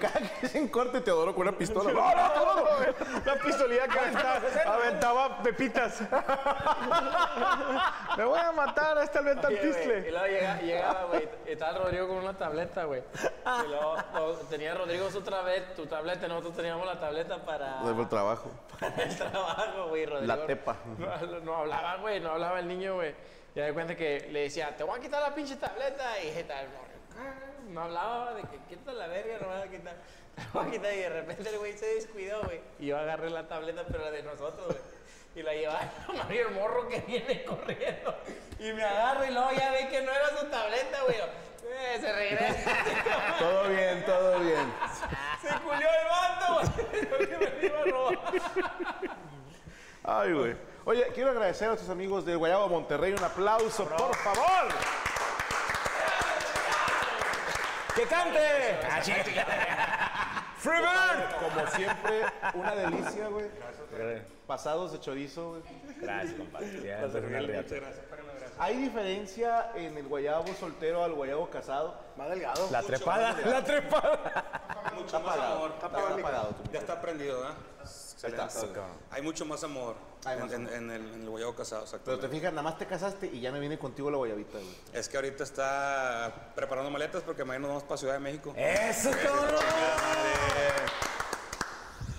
Cada 0.00 0.20
que 0.40 0.48
se 0.48 0.70
corte 0.70 1.00
Teodoro 1.00 1.34
con 1.34 1.48
una 1.48 1.56
pistola. 1.56 1.92
¡No, 1.92 2.14
no, 2.14 2.32
Teodoro! 2.32 2.94
La 3.24 3.34
pistolía 3.34 3.88
que 3.88 3.98
aventaba, 3.98 4.40
aventaba 4.74 5.42
pepitas. 5.42 6.00
Me 8.16 8.24
voy 8.24 8.38
a 8.38 8.52
matar 8.52 8.98
a 8.98 9.02
este 9.04 9.18
Alberto 9.18 9.48
Oye, 9.48 9.58
güey, 9.84 10.08
Y 10.08 10.10
luego 10.10 10.26
llega- 10.26 10.60
llegaba, 10.60 11.04
güey, 11.04 11.28
estaba 11.46 11.78
Rodrigo 11.78 12.08
con 12.08 12.16
una 12.18 12.36
tableta, 12.36 12.84
güey. 12.84 13.02
Y 13.64 13.68
luego, 13.68 13.96
luego 14.14 14.32
tenía 14.50 14.74
Rodrigo 14.74 15.10
su 15.10 15.20
tableta, 15.22 15.74
tu 15.74 15.86
tableta, 15.86 16.26
nosotros 16.28 16.56
teníamos 16.56 16.86
la 16.86 16.98
tableta 16.98 17.44
para, 17.44 17.80
No, 17.80 17.92
por 17.92 18.00
el 18.02 18.08
trabajo. 18.08 18.50
para 18.80 19.02
el 19.02 19.16
trabajo, 19.16 19.88
güey. 19.88 20.06
Rodrigo 20.06 20.26
La 20.36 20.46
tepa. 20.46 20.76
No, 20.98 21.40
no 21.40 21.56
hablaba, 21.56 21.96
güey, 21.96 22.20
no 22.20 22.30
hablaba 22.30 22.58
el 22.60 22.68
niño, 22.68 22.94
güey. 22.94 23.14
Y 23.54 23.60
de 23.60 23.72
cuenta 23.72 23.96
que 23.96 24.28
le 24.30 24.40
decía, 24.42 24.76
te 24.76 24.84
voy 24.84 24.98
a 24.98 25.02
quitar 25.02 25.22
la 25.22 25.34
pinche 25.34 25.56
tableta. 25.56 26.22
Y 26.22 26.42
tal, 26.44 26.66
no, 27.76 27.80
no 27.80 27.82
hablaba 27.82 28.34
de 28.34 28.42
que 28.42 28.58
quita 28.68 28.92
la 28.92 29.06
verga, 29.06 29.38
no 29.40 29.48
me 29.48 29.58
voy 29.58 29.68
a 29.68 29.70
quitar. 29.70 29.96
Voy 30.52 30.66
a 30.66 30.70
quitar. 30.72 30.92
Y 30.94 30.96
de 30.96 31.08
repente 31.10 31.48
el 31.50 31.58
güey 31.58 31.72
se 31.74 31.86
descuidó, 31.94 32.42
güey. 32.42 32.60
Y 32.78 32.86
yo 32.86 32.98
agarré 32.98 33.30
la 33.30 33.46
tableta, 33.46 33.84
pero 33.86 34.04
la 34.04 34.10
de 34.10 34.22
nosotros, 34.22 34.66
güey. 34.66 34.78
Y 35.34 35.42
la 35.42 35.52
llevaba 35.52 35.80
a 36.08 36.12
Mario 36.12 36.48
el 36.48 36.54
morro 36.54 36.88
que 36.88 37.00
viene 37.00 37.44
corriendo. 37.44 38.16
Y 38.58 38.72
me 38.72 38.82
agarra 38.82 39.26
y 39.26 39.32
luego 39.32 39.50
ya 39.52 39.70
ve 39.72 39.88
que 39.88 40.02
no 40.02 40.10
era 40.10 40.28
su 40.38 40.46
tableta, 40.46 41.02
güey. 41.04 41.16
Eh, 41.68 41.98
se 42.00 42.12
regresa. 42.12 42.70
Todo 43.38 43.68
bien, 43.68 44.04
todo 44.06 44.38
bien. 44.38 44.72
se 45.42 45.48
culió 45.60 45.88
el 46.00 46.08
vato, 46.08 46.54
güey. 46.54 47.28
Que 47.28 47.36
me 47.38 47.66
iba 47.66 47.80
a 47.80 47.84
robar. 47.84 48.32
Ay, 50.04 50.32
güey. 50.32 50.56
Oye, 50.84 51.08
quiero 51.12 51.30
agradecer 51.32 51.64
a 51.66 51.70
nuestros 51.70 51.90
amigos 51.90 52.24
de 52.24 52.36
Guayabo 52.36 52.68
Monterrey. 52.68 53.12
Un 53.12 53.24
aplauso, 53.24 53.84
por 53.88 54.14
favor. 54.14 54.68
¡Que 57.96 58.02
cante! 58.02 58.38
Como 60.66 61.66
siempre, 61.68 62.22
una 62.54 62.74
delicia, 62.74 63.28
güey. 63.28 63.46
Pasados 64.46 64.92
de 64.92 65.00
chorizo, 65.00 65.50
güey. 65.50 65.62
Gracias, 66.00 66.34
compadre. 66.34 66.80
Una 66.80 67.40
riata. 67.40 67.74
¿Hay 68.58 68.76
diferencia 68.76 69.70
en 69.74 69.96
el 69.96 70.08
guayabo 70.08 70.52
soltero 70.54 71.04
al 71.04 71.12
guayabo 71.12 71.48
casado? 71.50 71.94
Más 72.16 72.30
delgado. 72.30 72.68
La 72.70 72.82
trepada, 72.82 73.36
la 73.44 73.62
trepada. 73.62 74.92
Mucho 74.94 75.20
más 75.20 75.38
amor. 75.38 75.72
Está 75.74 75.86
apagado. 75.86 76.48
tú. 76.48 76.70
Ya 76.72 76.80
está 76.80 77.00
prendido, 77.00 77.44
¿eh? 77.44 77.52
Excelente. 78.16 78.44
está, 78.46 78.60
cabrón. 78.72 78.96
Hay 79.10 79.22
mucho 79.22 79.44
más 79.44 79.62
amor, 79.62 79.94
Hay 80.24 80.36
en, 80.38 80.42
más 80.42 80.52
en- 80.52 80.60
amor. 80.62 80.72
en 80.74 80.90
el, 80.90 81.14
en 81.14 81.22
el 81.22 81.28
guayabo 81.30 81.54
casado, 81.54 81.84
Pero 82.04 82.18
te 82.18 82.28
fijas, 82.28 82.50
nada 82.52 82.62
más 82.62 82.78
te 82.78 82.86
casaste 82.86 83.26
y 83.26 83.40
ya 83.40 83.52
me 83.52 83.60
viene 83.60 83.78
contigo 83.78 84.10
la 84.10 84.16
guayabita, 84.16 84.58
güey. 84.58 84.74
Es 84.92 85.08
que 85.08 85.16
ahorita 85.18 85.44
está 85.44 86.52
preparando 86.54 86.90
maletas 86.90 87.22
porque 87.22 87.44
mañana 87.44 87.62
nos 87.68 87.68
vamos 87.76 87.82
para 87.84 87.98
Ciudad 87.98 88.14
de 88.14 88.20
México. 88.20 88.52
Eso, 88.56 89.10
cabrón. 89.10 89.60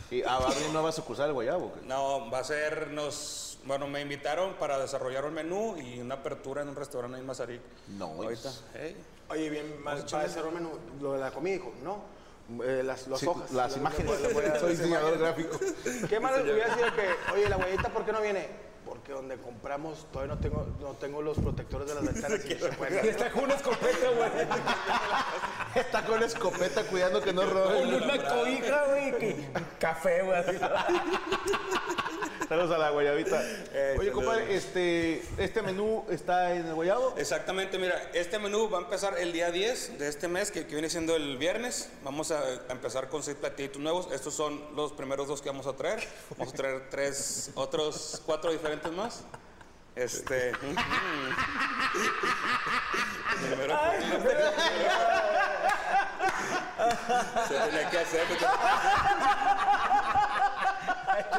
Y 0.09 0.21
ah, 0.23 0.39
va 0.39 0.45
a 0.47 0.51
abrir 0.51 0.69
nueva 0.69 0.91
sucursal 0.93 1.27
el 1.27 1.33
guayabo, 1.33 1.69
güey. 1.69 1.85
No, 1.85 2.31
va 2.31 2.39
a 2.39 2.43
ser, 2.43 2.87
nos, 2.91 3.59
bueno, 3.65 3.87
me 3.87 3.99
invitaron 3.99 4.53
para 4.53 4.77
desarrollar 4.79 5.25
un 5.25 5.33
menú 5.33 5.75
y 5.77 5.99
una 5.99 6.15
apertura 6.15 6.61
en 6.61 6.69
un 6.69 6.75
restaurante 6.77 7.17
en 7.17 7.25
Mazarik. 7.25 7.61
No, 7.89 8.05
Ahorita, 8.05 8.51
hey. 8.75 8.95
Oye, 9.29 9.49
bien, 9.49 9.81
más 9.83 10.03
para 10.09 10.23
hacer 10.25 10.45
un 10.45 10.53
menú, 10.53 10.69
lo 11.01 11.13
de 11.13 11.19
la 11.19 11.31
comida, 11.31 11.55
hijo, 11.55 11.73
¿no? 11.83 12.01
Eh, 12.63 12.81
las 12.83 13.07
las 13.07 13.19
Sí, 13.19 13.25
hojas. 13.27 13.51
las 13.51 13.75
imágenes. 13.75 14.11
Soy 14.59 14.71
diseñador 14.71 15.17
gráfico. 15.17 15.59
¿Qué 16.07 16.19
les 16.43 16.53
hubiera 16.53 16.73
sido 16.75 16.87
que, 16.95 17.33
oye, 17.33 17.49
la 17.49 17.57
guayita, 17.57 17.89
¿por 17.89 18.05
qué 18.05 18.11
no 18.13 18.21
viene? 18.21 18.47
Porque 18.87 19.11
donde 19.11 19.37
compramos 19.37 20.05
todavía 20.11 20.35
no 20.35 20.39
tengo, 20.41 20.67
no 20.79 20.91
tengo 20.93 21.21
los 21.21 21.37
protectores 21.37 21.87
de 21.87 21.95
las 21.95 22.03
ventanas 22.13 22.45
y 22.45 22.49
se 22.55 22.69
puede. 22.69 23.09
Está 23.09 23.31
con 23.31 23.43
una 23.45 23.55
escopeta, 23.55 24.09
güey. 24.15 24.29
Está 25.75 26.05
con 26.05 26.19
la 26.19 26.25
escopeta 26.25 26.83
cuidando 26.83 27.21
que 27.21 27.33
no 27.33 27.45
roben. 27.45 27.91
Con 27.91 28.03
una 28.03 28.17
cobija, 28.29 28.85
güey. 28.85 29.17
que- 29.17 29.47
Café, 29.79 30.21
güey. 30.23 30.37
así. 30.39 30.57
Saludos 32.47 32.71
a 32.71 32.77
la 32.77 32.91
guayabita. 32.91 33.41
Eh, 33.73 33.95
Oye, 33.99 34.09
saludos. 34.09 34.13
compadre, 34.13 34.55
este, 34.55 35.21
este 35.37 35.61
menú 35.61 36.05
está 36.09 36.55
en 36.55 36.65
el 36.67 36.73
guayabo. 36.75 37.13
Exactamente, 37.17 37.77
mira, 37.77 38.09
este 38.13 38.39
menú 38.39 38.69
va 38.69 38.77
a 38.77 38.81
empezar 38.83 39.17
el 39.19 39.33
día 39.33 39.51
10 39.51 39.99
de 39.99 40.07
este 40.07 40.29
mes, 40.29 40.49
que, 40.49 40.65
que 40.65 40.73
viene 40.73 40.89
siendo 40.89 41.17
el 41.17 41.37
viernes. 41.37 41.89
Vamos 42.05 42.31
a, 42.31 42.39
a 42.39 42.71
empezar 42.71 43.09
con 43.09 43.21
seis 43.21 43.35
platitos 43.35 43.81
nuevos. 43.81 44.07
Estos 44.13 44.33
son 44.33 44.63
los 44.77 44.93
primeros 44.93 45.27
dos 45.27 45.41
que 45.41 45.49
vamos 45.49 45.67
a 45.67 45.73
traer. 45.75 45.99
Vamos 46.37 46.53
a 46.53 46.55
traer 46.55 46.89
tres, 46.89 47.51
otros 47.55 48.21
cuatro 48.25 48.53
diferentes 48.77 48.91
más. 48.93 49.23
Este. 49.95 50.51
Primero- 53.41 53.77
Se 57.47 57.53
tenía 57.59 57.89
que 57.89 57.97
hacer. 57.99 58.25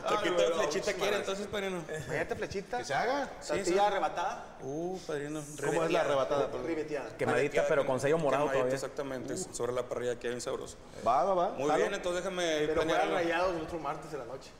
Taquito 0.08 0.36
de 0.36 0.52
flechita 0.54 0.92
quiere, 0.94 1.16
entonces, 1.16 1.46
Parino. 1.46 1.82
Fíjate, 2.08 2.36
flechita. 2.36 2.78
Que 2.78 2.84
se 2.84 2.94
haga. 2.94 3.28
Tortilla 3.46 3.86
arrebatada. 3.88 4.44
Uh, 4.62 4.98
Padrino. 5.06 5.42
¿Cómo 5.64 5.84
es 5.84 5.90
la 5.90 6.00
arrebatada? 6.00 6.48
Ribeteada. 6.64 7.16
Quemadita, 7.16 7.64
pero 7.68 7.84
con 7.86 8.00
sello 8.00 8.18
morado 8.18 8.48
todavía. 8.50 8.74
Exactamente, 8.74 9.36
sobre 9.36 9.72
la 9.72 9.82
parrilla 9.82 10.18
que 10.18 10.28
bien 10.28 10.40
sabroso. 10.40 10.76
Va, 11.06 11.24
va, 11.24 11.34
va. 11.34 11.48
Muy 11.50 11.70
bien, 11.76 11.92
entonces 11.94 12.22
déjame 12.22 12.66
Pero 12.66 12.82
algo. 12.82 12.94
rayados 13.14 13.56
el 13.56 13.62
otro 13.62 13.78
martes 13.78 14.10
de 14.12 14.18
la 14.18 14.24
noche. 14.24 14.50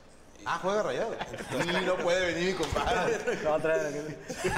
Ah, 0.49 0.59
juega 0.61 0.81
rayado. 0.81 1.13
Y 1.51 1.85
no 1.85 1.95
puede 1.97 2.33
venir 2.33 2.53
mi 2.53 2.53
compadre. 2.53 3.19
Lo 3.43 3.49
va 3.49 3.55
a 3.57 3.59
traer 3.59 3.87
aquí. 3.87 3.99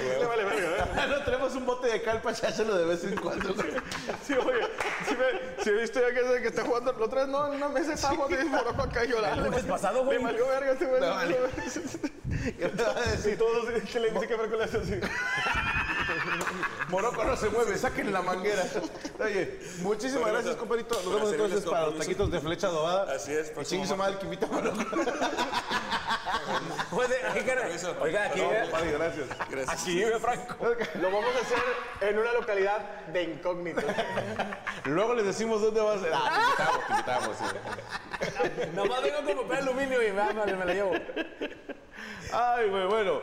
Le 0.00 0.24
vale 0.24 0.44
verga, 0.44 1.04
¿eh? 1.04 1.06
No 1.08 1.24
tenemos 1.24 1.54
un 1.56 1.66
bote 1.66 1.88
de 1.88 2.00
cal 2.02 2.22
para 2.22 2.36
echárselo 2.36 2.76
de 2.76 2.84
vez 2.84 3.02
en 3.04 3.16
cuando. 3.16 3.54
Sí, 4.24 4.34
oye, 4.34 4.68
sí, 5.06 5.16
me, 5.16 5.70
he 5.70 5.80
visto 5.80 6.00
ya 6.00 6.14
que, 6.14 6.42
que 6.42 6.48
está 6.48 6.62
jugando. 6.64 6.92
La 6.92 7.04
otra 7.04 7.22
vez 7.22 7.28
no, 7.28 7.46
en 7.48 7.54
una 7.54 7.68
mesa 7.70 7.94
estaba 7.94 8.14
y 8.30 8.44
Morocco 8.44 8.82
acá 8.82 9.04
llorando. 9.04 9.44
El 9.44 9.50
lunes 9.50 9.64
pasado, 9.64 10.04
güey. 10.04 10.18
Le 10.18 10.24
valió 10.24 10.46
verga 10.46 10.72
este 10.72 10.86
güey. 10.86 11.00
No, 11.00 11.10
vale. 11.10 11.36
¿Qué 11.36 12.68
me 12.68 12.82
va 12.82 12.90
a 12.92 13.06
Y 13.06 13.10
decir? 13.10 13.38
todos 13.38 13.66
que 13.92 14.00
le 14.00 14.10
dice 14.10 14.28
que 14.28 14.36
Franco 14.36 14.56
le 14.56 14.64
hace 14.64 14.76
así. 14.78 15.00
Morocco 16.88 17.24
no 17.24 17.36
se 17.36 17.48
mueve, 17.50 17.76
saquen 17.78 18.12
la 18.12 18.22
manguera. 18.22 18.64
Oye, 19.20 19.60
muchísimas 19.80 20.30
gracias, 20.32 20.56
compadrito. 20.56 20.94
Nos 21.02 21.14
vemos 21.14 21.32
entonces 21.32 21.64
para 21.64 21.86
los 21.86 21.98
taquitos 21.98 22.30
de 22.30 22.40
flecha 22.40 22.66
adobada. 22.68 23.12
Así 23.14 23.32
es, 23.32 23.52
Y 23.60 23.64
chingue 23.64 23.86
su 23.86 23.96
madre 23.96 24.18
que 24.18 24.24
invita 24.24 24.46
a 24.46 24.50
Morocco. 24.50 24.84
Puede- 26.90 27.16
oiga, 27.34 27.68
Oiga, 28.00 28.24
aquí, 28.26 28.40
No, 28.40 28.48
ve- 28.50 28.60
compadre, 28.62 28.92
gracias. 28.92 29.28
aquí 29.68 29.94
vive 29.94 30.18
Franco. 30.18 30.56
Lo 31.00 31.10
vamos 31.10 31.30
a 31.36 31.40
hacer 31.40 32.08
en 32.10 32.18
una 32.18 32.32
localidad 32.32 32.78
de 33.12 33.22
incógnito. 33.24 33.82
Luego 34.84 35.14
les 35.14 35.26
decimos 35.26 35.60
dónde 35.60 35.80
va 35.80 35.94
a 35.94 35.98
ser. 35.98 36.12
Ah, 36.12 36.30
te 36.34 36.40
invitamos, 36.42 36.86
te 36.86 36.92
invitamos. 36.92 37.36
sí. 37.38 38.70
Nomás 38.74 39.02
vengo 39.02 39.18
con 39.24 39.48
papel 39.48 39.58
aluminio 39.68 40.02
y 40.06 40.12
me, 40.12 40.56
me 40.56 40.64
la 40.64 40.74
llevo. 40.74 40.92
Ay, 42.32 42.68
güey, 42.68 42.86
bueno. 42.86 43.20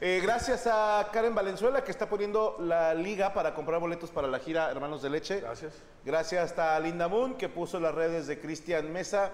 Eh, 0.00 0.20
gracias 0.22 0.66
a 0.66 1.08
Karen 1.12 1.34
Valenzuela 1.34 1.84
que 1.84 1.90
está 1.90 2.08
poniendo 2.08 2.56
la 2.60 2.94
liga 2.94 3.34
para 3.34 3.54
comprar 3.54 3.80
boletos 3.80 4.10
para 4.10 4.26
la 4.26 4.38
gira 4.38 4.70
Hermanos 4.70 5.02
de 5.02 5.10
Leche. 5.10 5.40
Gracias. 5.40 5.74
Gracias 6.04 6.58
a 6.58 6.78
Linda 6.80 7.08
Moon 7.08 7.34
que 7.34 7.48
puso 7.48 7.78
las 7.78 7.94
redes 7.94 8.26
de 8.26 8.40
Cristian 8.40 8.92
Mesa. 8.92 9.32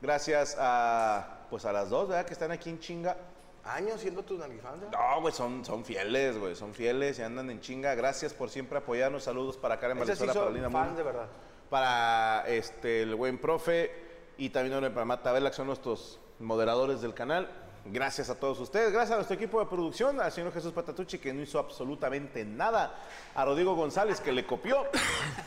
Gracias 0.00 0.56
a 0.58 1.38
pues 1.50 1.64
a 1.64 1.72
las 1.72 1.90
dos, 1.90 2.08
¿verdad? 2.08 2.26
Que 2.26 2.32
están 2.32 2.50
aquí 2.50 2.70
en 2.70 2.78
chinga. 2.78 3.16
Años 3.64 4.00
siendo 4.00 4.22
tu 4.22 4.38
nalgifanda. 4.38 4.88
No, 4.90 5.20
güey, 5.20 5.34
son, 5.34 5.64
son 5.64 5.84
fieles, 5.84 6.38
güey, 6.38 6.56
son 6.56 6.72
fieles 6.72 7.18
y 7.18 7.22
andan 7.22 7.50
en 7.50 7.60
chinga. 7.60 7.94
Gracias 7.94 8.32
por 8.32 8.50
siempre 8.50 8.78
apoyarnos. 8.78 9.24
Saludos 9.24 9.56
para 9.56 9.78
Karen 9.78 9.98
Ese 9.98 10.16
sí 10.16 10.20
Valenzuela, 10.20 10.40
para 10.40 10.52
Linda 10.52 10.68
Moon, 10.68 10.96
de 10.96 11.02
verdad. 11.02 11.26
para 11.68 12.44
este, 12.48 13.02
el 13.02 13.14
buen 13.14 13.38
profe 13.38 13.92
y 14.38 14.50
también 14.50 14.92
para 14.92 15.04
Mata 15.04 15.32
Vela, 15.32 15.50
que 15.50 15.56
son 15.56 15.66
nuestros 15.66 16.18
moderadores 16.38 17.00
del 17.00 17.14
canal. 17.14 17.48
Gracias 17.84 18.28
a 18.28 18.34
todos 18.34 18.60
ustedes, 18.60 18.92
gracias 18.92 19.12
a 19.12 19.16
nuestro 19.16 19.36
equipo 19.36 19.60
de 19.60 19.66
producción, 19.66 20.20
al 20.20 20.30
señor 20.30 20.52
Jesús 20.52 20.72
Patatucci 20.72 21.18
que 21.18 21.32
no 21.32 21.40
hizo 21.40 21.58
absolutamente 21.58 22.44
nada, 22.44 22.94
a 23.34 23.44
Rodrigo 23.44 23.74
González 23.74 24.20
que 24.20 24.30
le 24.30 24.44
copió, 24.44 24.84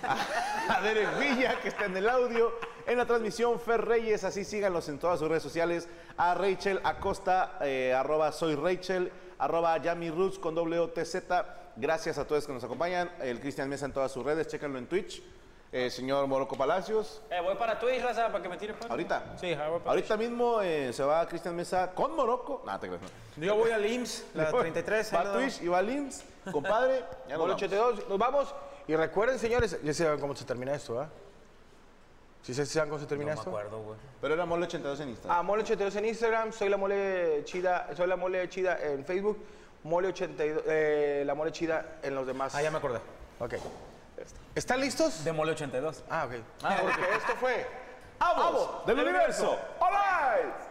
a, 0.03 0.81
Derek 0.81 1.19
Villa 1.19 1.59
que 1.61 1.67
está 1.67 1.85
en 1.85 1.97
el 1.97 2.09
audio, 2.09 2.51
en 2.87 2.97
la 2.97 3.05
transmisión 3.05 3.59
Fer 3.59 3.85
Reyes, 3.85 4.23
así 4.23 4.43
síganlos 4.43 4.89
en 4.89 4.97
todas 4.97 5.19
sus 5.19 5.27
redes 5.27 5.43
sociales, 5.43 5.87
a 6.17 6.33
Rachel 6.33 6.79
Acosta, 6.83 7.59
eh, 7.61 7.93
arroba 7.93 8.31
soy 8.31 8.55
Rachel, 8.55 9.11
arroba 9.37 9.77
Yami 9.77 10.09
Roots 10.09 10.39
con 10.39 10.55
doble 10.55 10.79
O 10.79 10.89
T 10.89 11.05
Z. 11.05 11.45
gracias 11.75 12.17
a 12.17 12.25
todos 12.25 12.47
que 12.47 12.53
nos 12.53 12.63
acompañan, 12.63 13.11
el 13.19 13.39
Cristian 13.39 13.69
Mesa 13.69 13.85
en 13.85 13.93
todas 13.93 14.11
sus 14.11 14.25
redes, 14.25 14.47
chéquenlo 14.47 14.79
en 14.79 14.87
Twitch. 14.87 15.21
Eh, 15.73 15.89
señor 15.89 16.27
Moroco 16.27 16.57
Palacios. 16.57 17.21
Eh, 17.29 17.39
voy 17.41 17.55
para 17.55 17.79
Twitch, 17.79 18.01
raza, 18.01 18.27
para 18.29 18.43
que 18.43 18.49
me 18.49 18.57
tire 18.57 18.73
paro. 18.73 18.91
Ahorita. 18.91 19.37
Sí, 19.39 19.55
voy 19.55 19.79
para 19.79 19.91
Ahorita 19.91 20.17
mismo 20.17 20.61
eh, 20.61 20.91
se 20.91 21.01
va 21.03 21.25
Cristian 21.25 21.55
Mesa 21.55 21.91
con 21.93 22.13
Morocco. 22.13 22.61
Nah, 22.65 22.77
te 22.77 22.87
creas. 22.87 23.01
no. 23.37 23.45
Yo 23.45 23.55
voy 23.55 23.71
al 23.71 23.85
IMSS, 23.85 24.25
la 24.33 24.51
33. 24.51 25.13
ahí 25.13 25.23
Va 25.25 25.29
a. 25.31 25.33
Twitch 25.33 25.61
y 25.61 25.67
va 25.69 25.77
al 25.77 25.89
IMSS. 25.89 26.25
Compadre, 26.51 26.99
ya 27.29 27.37
nos 27.37 27.39
Mole 27.39 27.53
vamos. 27.53 27.63
82, 27.63 28.09
nos 28.09 28.17
vamos. 28.17 28.55
Y 28.87 28.95
recuerden, 28.97 29.39
señores, 29.39 29.81
ya 29.81 29.93
saben 29.93 30.19
cómo 30.19 30.35
se 30.35 30.43
termina 30.43 30.73
esto, 30.75 30.99
¿ah? 30.99 31.07
¿Sí 32.41 32.53
se 32.53 32.65
saben 32.65 32.89
cómo 32.89 32.99
se 32.99 33.05
termina 33.05 33.31
No 33.31 33.35
me 33.35 33.39
esto? 33.39 33.49
acuerdo, 33.51 33.81
güey. 33.81 33.97
Pero 34.19 34.33
era 34.33 34.45
Mole 34.45 34.65
82 34.65 34.99
en 34.99 35.09
Instagram. 35.09 35.39
Ah, 35.39 35.43
Mole 35.43 35.61
82 35.63 35.95
en 35.95 36.05
Instagram, 36.05 36.51
soy 36.51 36.67
la 36.67 36.75
Mole 36.77 37.43
Chida, 37.45 37.87
soy 37.95 38.07
la 38.07 38.17
Mole 38.17 38.49
Chida 38.49 38.77
en 38.81 39.05
Facebook, 39.05 39.37
Mole 39.83 40.09
82, 40.09 40.63
eh, 40.67 41.23
la 41.25 41.33
Mole 41.35 41.51
Chida 41.53 41.99
en 42.03 42.15
los 42.15 42.27
demás. 42.27 42.53
Ah, 42.55 42.61
ya 42.61 42.71
me 42.71 42.77
acordé. 42.79 42.99
Ok. 43.39 43.53
¿Están 44.55 44.81
listos? 44.81 45.23
De 45.23 45.31
Mole 45.31 45.51
82. 45.53 46.03
Ah, 46.09 46.25
ok. 46.25 46.33
Porque 46.81 47.15
esto 47.15 47.35
fue 47.39 47.67
¡Vamos! 48.21 48.85
¡Del 48.85 48.99
universo! 48.99 49.59
¡All 49.79 49.91
right! 49.91 50.70